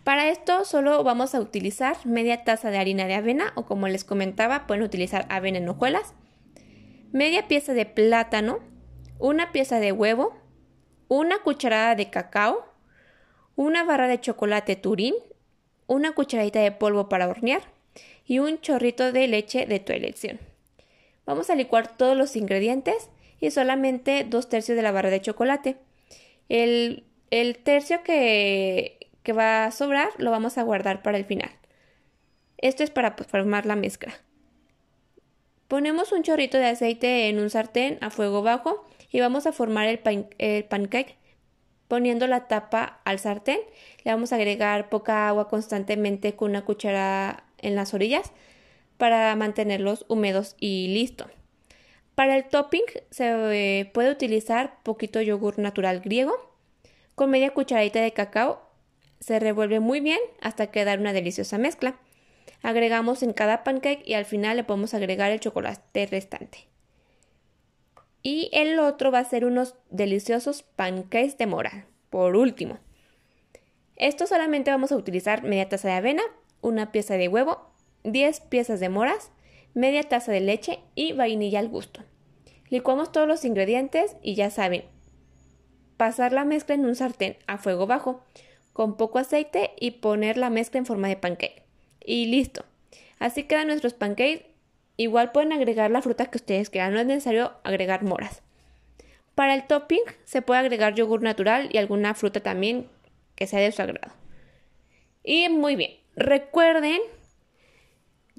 Para 0.03 0.29
esto 0.29 0.65
solo 0.65 1.03
vamos 1.03 1.35
a 1.35 1.39
utilizar 1.39 1.97
media 2.05 2.43
taza 2.43 2.71
de 2.71 2.77
harina 2.77 3.05
de 3.05 3.13
avena 3.13 3.53
o 3.55 3.65
como 3.65 3.87
les 3.87 4.03
comentaba 4.03 4.65
pueden 4.65 4.83
utilizar 4.83 5.27
avena 5.29 5.59
en 5.59 5.69
hojuelas, 5.69 6.13
media 7.11 7.47
pieza 7.47 7.73
de 7.73 7.85
plátano, 7.85 8.59
una 9.19 9.51
pieza 9.51 9.79
de 9.79 9.91
huevo, 9.91 10.35
una 11.09 11.39
cucharada 11.39 11.95
de 11.95 12.09
cacao, 12.09 12.65
una 13.55 13.83
barra 13.83 14.07
de 14.07 14.19
chocolate 14.19 14.75
turín, 14.75 15.15
una 15.85 16.13
cucharadita 16.13 16.59
de 16.59 16.71
polvo 16.71 17.07
para 17.07 17.27
hornear, 17.27 17.72
y 18.25 18.39
un 18.39 18.59
chorrito 18.61 19.11
de 19.11 19.27
leche 19.27 19.65
de 19.65 19.79
tu 19.79 19.93
elección. 19.93 20.39
Vamos 21.25 21.49
a 21.49 21.55
licuar 21.55 21.95
todos 21.95 22.17
los 22.17 22.35
ingredientes 22.35 23.09
y 23.39 23.51
solamente 23.51 24.25
dos 24.27 24.49
tercios 24.49 24.75
de 24.75 24.81
la 24.81 24.91
barra 24.91 25.09
de 25.09 25.21
chocolate. 25.21 25.77
El, 26.49 27.05
tercio 27.63 28.03
que, 28.03 29.09
que, 29.23 29.33
va 29.33 29.65
a 29.65 29.71
sobrar 29.71 30.09
lo 30.17 30.31
vamos 30.31 30.57
a 30.57 30.63
guardar 30.63 31.01
para 31.01 31.17
el 31.17 31.25
final. 31.25 31.51
Esto 32.57 32.83
es 32.83 32.89
para 32.89 33.15
pues, 33.15 33.27
formar 33.27 33.65
la 33.65 33.75
mezcla. 33.75 34.13
Ponemos 35.67 36.11
un 36.11 36.23
chorrito 36.23 36.57
de 36.57 36.67
aceite 36.67 37.29
en 37.29 37.39
un 37.39 37.49
sartén 37.49 37.97
a 38.01 38.09
fuego 38.09 38.43
bajo 38.43 38.85
y 39.11 39.19
vamos 39.19 39.47
a 39.47 39.51
formar 39.51 39.87
el, 39.87 40.27
el 40.37 40.63
pancake 40.65 41.17
poniendo 41.87 42.27
la 42.27 42.47
tapa 42.47 43.01
al 43.05 43.19
sartén. 43.19 43.59
Le 44.03 44.11
vamos 44.11 44.33
a 44.33 44.35
agregar 44.35 44.89
poca 44.89 45.27
agua 45.27 45.47
constantemente 45.47 46.35
con 46.35 46.51
una 46.51 46.65
cuchara 46.65 47.43
en 47.63 47.75
las 47.75 47.93
orillas 47.93 48.31
para 48.97 49.35
mantenerlos 49.35 50.05
húmedos 50.07 50.55
y 50.59 50.87
listo. 50.89 51.27
Para 52.15 52.35
el 52.35 52.45
topping 52.45 52.83
se 53.09 53.79
eh, 53.79 53.85
puede 53.85 54.11
utilizar 54.11 54.81
poquito 54.83 55.19
yogur 55.21 55.57
natural 55.57 55.99
griego 55.99 56.53
con 57.15 57.31
media 57.31 57.51
cucharadita 57.51 58.01
de 58.01 58.13
cacao. 58.13 58.69
Se 59.19 59.39
revuelve 59.39 59.79
muy 59.79 59.99
bien 59.99 60.19
hasta 60.41 60.67
quedar 60.67 60.99
una 60.99 61.13
deliciosa 61.13 61.57
mezcla. 61.57 61.95
Agregamos 62.61 63.23
en 63.23 63.33
cada 63.33 63.63
pancake 63.63 64.03
y 64.05 64.13
al 64.13 64.25
final 64.25 64.57
le 64.57 64.63
podemos 64.63 64.93
agregar 64.93 65.31
el 65.31 65.39
chocolate 65.39 66.05
restante. 66.05 66.67
Y 68.21 68.49
el 68.53 68.79
otro 68.79 69.11
va 69.11 69.19
a 69.19 69.25
ser 69.25 69.43
unos 69.43 69.75
deliciosos 69.89 70.63
pancakes 70.63 71.37
de 71.37 71.47
mora. 71.47 71.87
Por 72.09 72.35
último. 72.35 72.79
Esto 73.95 74.27
solamente 74.27 74.71
vamos 74.71 74.91
a 74.91 74.95
utilizar 74.95 75.43
media 75.43 75.67
taza 75.67 75.89
de 75.89 75.95
avena, 75.95 76.23
una 76.63 76.91
pieza 76.91 77.15
de 77.15 77.27
huevo, 77.27 77.69
10 78.03 78.39
piezas 78.41 78.79
de 78.79 78.89
moras, 78.89 79.31
media 79.75 80.01
taza 80.01 80.31
de 80.31 80.39
leche 80.39 80.79
y 80.95 81.13
vainilla 81.13 81.59
al 81.59 81.69
gusto. 81.69 82.01
Licuamos 82.69 83.11
todos 83.11 83.27
los 83.27 83.45
ingredientes 83.45 84.15
y 84.23 84.33
ya 84.33 84.49
saben, 84.49 84.85
pasar 85.97 86.33
la 86.33 86.45
mezcla 86.45 86.73
en 86.73 86.85
un 86.85 86.95
sartén 86.95 87.37
a 87.45 87.59
fuego 87.59 87.85
bajo 87.85 88.23
con 88.73 88.97
poco 88.97 89.19
aceite 89.19 89.71
y 89.79 89.91
poner 89.91 90.37
la 90.37 90.49
mezcla 90.49 90.79
en 90.79 90.85
forma 90.85 91.07
de 91.07 91.17
pancake. 91.17 91.63
Y 92.03 92.25
listo. 92.25 92.65
Así 93.19 93.43
quedan 93.43 93.67
nuestros 93.67 93.93
pancakes. 93.93 94.45
Igual 94.97 95.31
pueden 95.31 95.53
agregar 95.53 95.91
la 95.91 96.01
fruta 96.01 96.25
que 96.25 96.37
ustedes 96.37 96.69
quieran, 96.69 96.93
no 96.93 96.99
es 96.99 97.05
necesario 97.05 97.53
agregar 97.63 98.03
moras. 98.03 98.41
Para 99.35 99.55
el 99.55 99.65
topping 99.65 100.01
se 100.23 100.41
puede 100.41 100.59
agregar 100.59 100.93
yogur 100.93 101.21
natural 101.21 101.69
y 101.71 101.77
alguna 101.77 102.13
fruta 102.13 102.41
también 102.41 102.87
que 103.35 103.47
sea 103.47 103.59
de 103.59 103.71
su 103.71 103.81
agrado. 103.81 104.13
Y 105.23 105.49
muy 105.49 105.75
bien, 105.75 105.91
Recuerden 106.15 106.99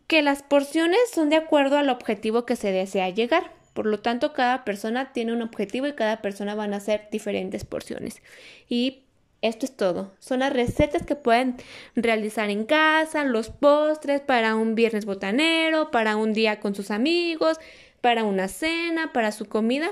que 0.07 0.23
las 0.23 0.43
porciones 0.43 1.01
son 1.13 1.31
de 1.31 1.37
acuerdo 1.37 1.79
al 1.79 1.89
objetivo 1.89 2.45
que 2.47 2.57
se 2.57 2.73
desea 2.73 3.09
llegar. 3.11 3.53
Por 3.73 3.87
lo 3.87 4.01
tanto, 4.01 4.33
cada 4.33 4.65
persona 4.65 5.13
tiene 5.13 5.33
un 5.33 5.43
objetivo 5.43 5.87
y 5.87 5.95
cada 5.95 6.23
persona 6.23 6.55
van 6.55 6.75
a 6.75 6.77
hacer 6.77 7.09
diferentes 7.11 7.65
porciones. 7.65 8.23
Y 8.69 9.03
esto 9.43 9.67
es 9.67 9.77
todo. 9.77 10.13
Son 10.21 10.39
las 10.41 10.53
recetas 10.53 11.05
que 11.05 11.17
pueden 11.17 11.57
realizar 11.97 12.51
en 12.51 12.65
casa, 12.65 13.25
los 13.25 13.51
postres 13.51 14.21
para 14.21 14.55
un 14.55 14.75
viernes 14.75 15.05
botanero, 15.05 15.91
para 15.91 16.17
un 16.17 16.33
día 16.33 16.61
con 16.61 16.75
sus 16.75 16.91
amigos, 16.91 17.59
para 18.01 18.25
una 18.25 18.49
cena, 18.49 19.13
para 19.13 19.33
su 19.33 19.47
comida, 19.47 19.91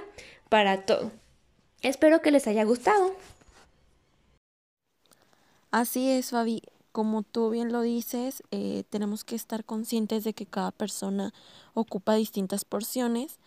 para 0.49 0.87
todo. 0.87 1.11
Espero 1.83 2.23
que 2.23 2.31
les 2.31 2.47
haya 2.47 2.64
gustado. 2.64 3.16
Así 5.71 6.11
es, 6.11 6.31
Fabi. 6.31 6.62
Como 6.92 7.22
tú 7.22 7.50
bien 7.50 7.72
lo 7.72 7.81
dices, 7.81 8.42
eh, 8.50 8.85
tenemos 8.90 9.24
que 9.24 9.35
estar 9.35 9.64
conscientes 9.64 10.24
de 10.24 10.35
que 10.35 10.46
cada 10.46 10.70
persona 10.70 11.33
ocupa 11.74 12.14
distintas 12.14 12.64
porciones 12.64 13.38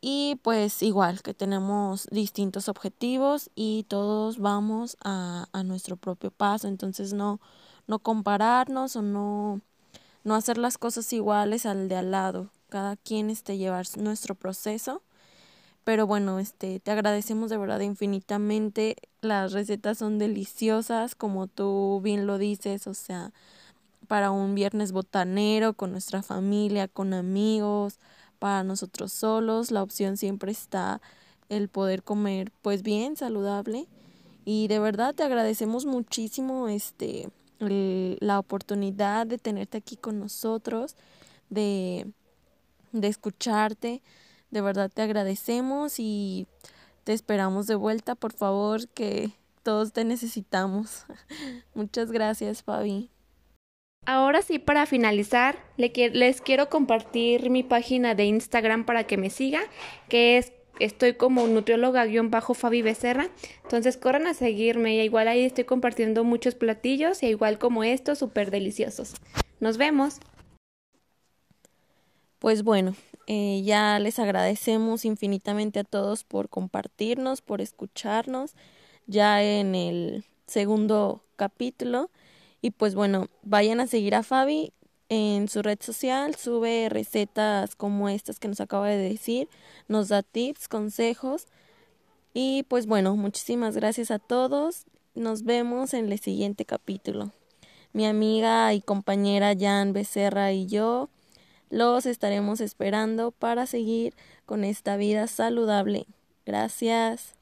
y 0.00 0.38
pues 0.42 0.82
igual 0.82 1.22
que 1.22 1.34
tenemos 1.34 2.06
distintos 2.10 2.68
objetivos 2.68 3.50
y 3.54 3.84
todos 3.88 4.38
vamos 4.38 4.96
a, 5.02 5.48
a 5.52 5.62
nuestro 5.64 5.96
propio 5.96 6.30
paso. 6.30 6.68
Entonces 6.68 7.12
no, 7.12 7.40
no 7.86 7.98
compararnos 7.98 8.96
o 8.96 9.02
no, 9.02 9.60
no 10.22 10.34
hacer 10.34 10.58
las 10.58 10.78
cosas 10.78 11.12
iguales 11.12 11.66
al 11.66 11.88
de 11.88 11.96
al 11.96 12.10
lado. 12.10 12.50
Cada 12.68 12.96
quien 12.96 13.30
este, 13.30 13.56
llevar 13.56 13.86
nuestro 13.96 14.34
proceso. 14.34 15.02
Pero 15.84 16.06
bueno, 16.06 16.38
este, 16.38 16.80
te 16.80 16.90
agradecemos 16.90 17.50
de 17.50 17.58
verdad 17.58 17.80
infinitamente. 17.80 18.96
Las 19.20 19.52
recetas 19.52 19.98
son 19.98 20.18
deliciosas, 20.18 21.14
como 21.14 21.46
tú 21.46 22.00
bien 22.02 22.26
lo 22.26 22.38
dices, 22.38 22.86
o 22.86 22.94
sea, 22.94 23.32
para 24.08 24.30
un 24.30 24.54
viernes 24.54 24.92
botanero, 24.92 25.74
con 25.74 25.92
nuestra 25.92 26.22
familia, 26.22 26.88
con 26.88 27.12
amigos, 27.12 27.98
para 28.38 28.64
nosotros 28.64 29.12
solos. 29.12 29.70
La 29.70 29.82
opción 29.82 30.16
siempre 30.16 30.52
está 30.52 31.02
el 31.50 31.68
poder 31.68 32.02
comer 32.02 32.50
pues 32.62 32.82
bien, 32.82 33.16
saludable. 33.16 33.86
Y 34.46 34.68
de 34.68 34.78
verdad 34.78 35.14
te 35.14 35.22
agradecemos 35.22 35.86
muchísimo 35.86 36.68
este 36.68 37.28
la 37.58 38.38
oportunidad 38.38 39.26
de 39.26 39.38
tenerte 39.38 39.78
aquí 39.78 39.96
con 39.96 40.18
nosotros, 40.18 40.96
de, 41.50 42.06
de 42.92 43.08
escucharte. 43.08 44.02
De 44.54 44.60
verdad 44.60 44.88
te 44.88 45.02
agradecemos 45.02 45.96
y 45.98 46.46
te 47.02 47.12
esperamos 47.12 47.66
de 47.66 47.74
vuelta, 47.74 48.14
por 48.14 48.32
favor, 48.32 48.86
que 48.86 49.32
todos 49.64 49.92
te 49.92 50.04
necesitamos. 50.04 51.06
Muchas 51.74 52.12
gracias, 52.12 52.62
Fabi. 52.62 53.10
Ahora 54.06 54.42
sí, 54.42 54.60
para 54.60 54.86
finalizar, 54.86 55.58
les 55.76 56.40
quiero 56.40 56.68
compartir 56.68 57.50
mi 57.50 57.64
página 57.64 58.14
de 58.14 58.26
Instagram 58.26 58.84
para 58.84 59.08
que 59.08 59.16
me 59.16 59.28
siga, 59.28 59.58
que 60.08 60.38
es 60.38 60.52
estoy 60.78 61.14
como 61.14 61.48
nutrióloga-fabi 61.48 62.80
Becerra. 62.82 63.30
Entonces 63.64 63.96
corran 63.96 64.28
a 64.28 64.34
seguirme 64.34 65.02
igual 65.04 65.26
ahí 65.26 65.42
estoy 65.42 65.64
compartiendo 65.64 66.22
muchos 66.22 66.54
platillos 66.54 67.24
y 67.24 67.26
igual 67.26 67.58
como 67.58 67.82
estos 67.82 68.18
súper 68.18 68.52
deliciosos. 68.52 69.14
Nos 69.58 69.78
vemos. 69.78 70.20
Pues 72.44 72.62
bueno, 72.62 72.94
eh, 73.26 73.62
ya 73.64 73.98
les 73.98 74.18
agradecemos 74.18 75.06
infinitamente 75.06 75.80
a 75.80 75.84
todos 75.84 76.24
por 76.24 76.50
compartirnos, 76.50 77.40
por 77.40 77.62
escucharnos 77.62 78.52
ya 79.06 79.42
en 79.42 79.74
el 79.74 80.26
segundo 80.46 81.24
capítulo. 81.36 82.10
Y 82.60 82.72
pues 82.72 82.94
bueno, 82.94 83.28
vayan 83.44 83.80
a 83.80 83.86
seguir 83.86 84.14
a 84.14 84.22
Fabi 84.22 84.74
en 85.08 85.48
su 85.48 85.62
red 85.62 85.78
social, 85.80 86.34
sube 86.34 86.90
recetas 86.90 87.76
como 87.76 88.10
estas 88.10 88.38
que 88.38 88.48
nos 88.48 88.60
acaba 88.60 88.90
de 88.90 88.98
decir, 88.98 89.48
nos 89.88 90.08
da 90.08 90.22
tips, 90.22 90.68
consejos. 90.68 91.46
Y 92.34 92.64
pues 92.64 92.84
bueno, 92.84 93.16
muchísimas 93.16 93.74
gracias 93.74 94.10
a 94.10 94.18
todos. 94.18 94.84
Nos 95.14 95.44
vemos 95.44 95.94
en 95.94 96.12
el 96.12 96.18
siguiente 96.18 96.66
capítulo. 96.66 97.32
Mi 97.94 98.04
amiga 98.04 98.74
y 98.74 98.82
compañera 98.82 99.54
Jan 99.58 99.94
Becerra 99.94 100.52
y 100.52 100.66
yo 100.66 101.08
los 101.74 102.06
estaremos 102.06 102.60
esperando 102.60 103.32
para 103.32 103.66
seguir 103.66 104.14
con 104.46 104.62
esta 104.64 104.96
vida 104.96 105.26
saludable. 105.26 106.06
Gracias. 106.46 107.34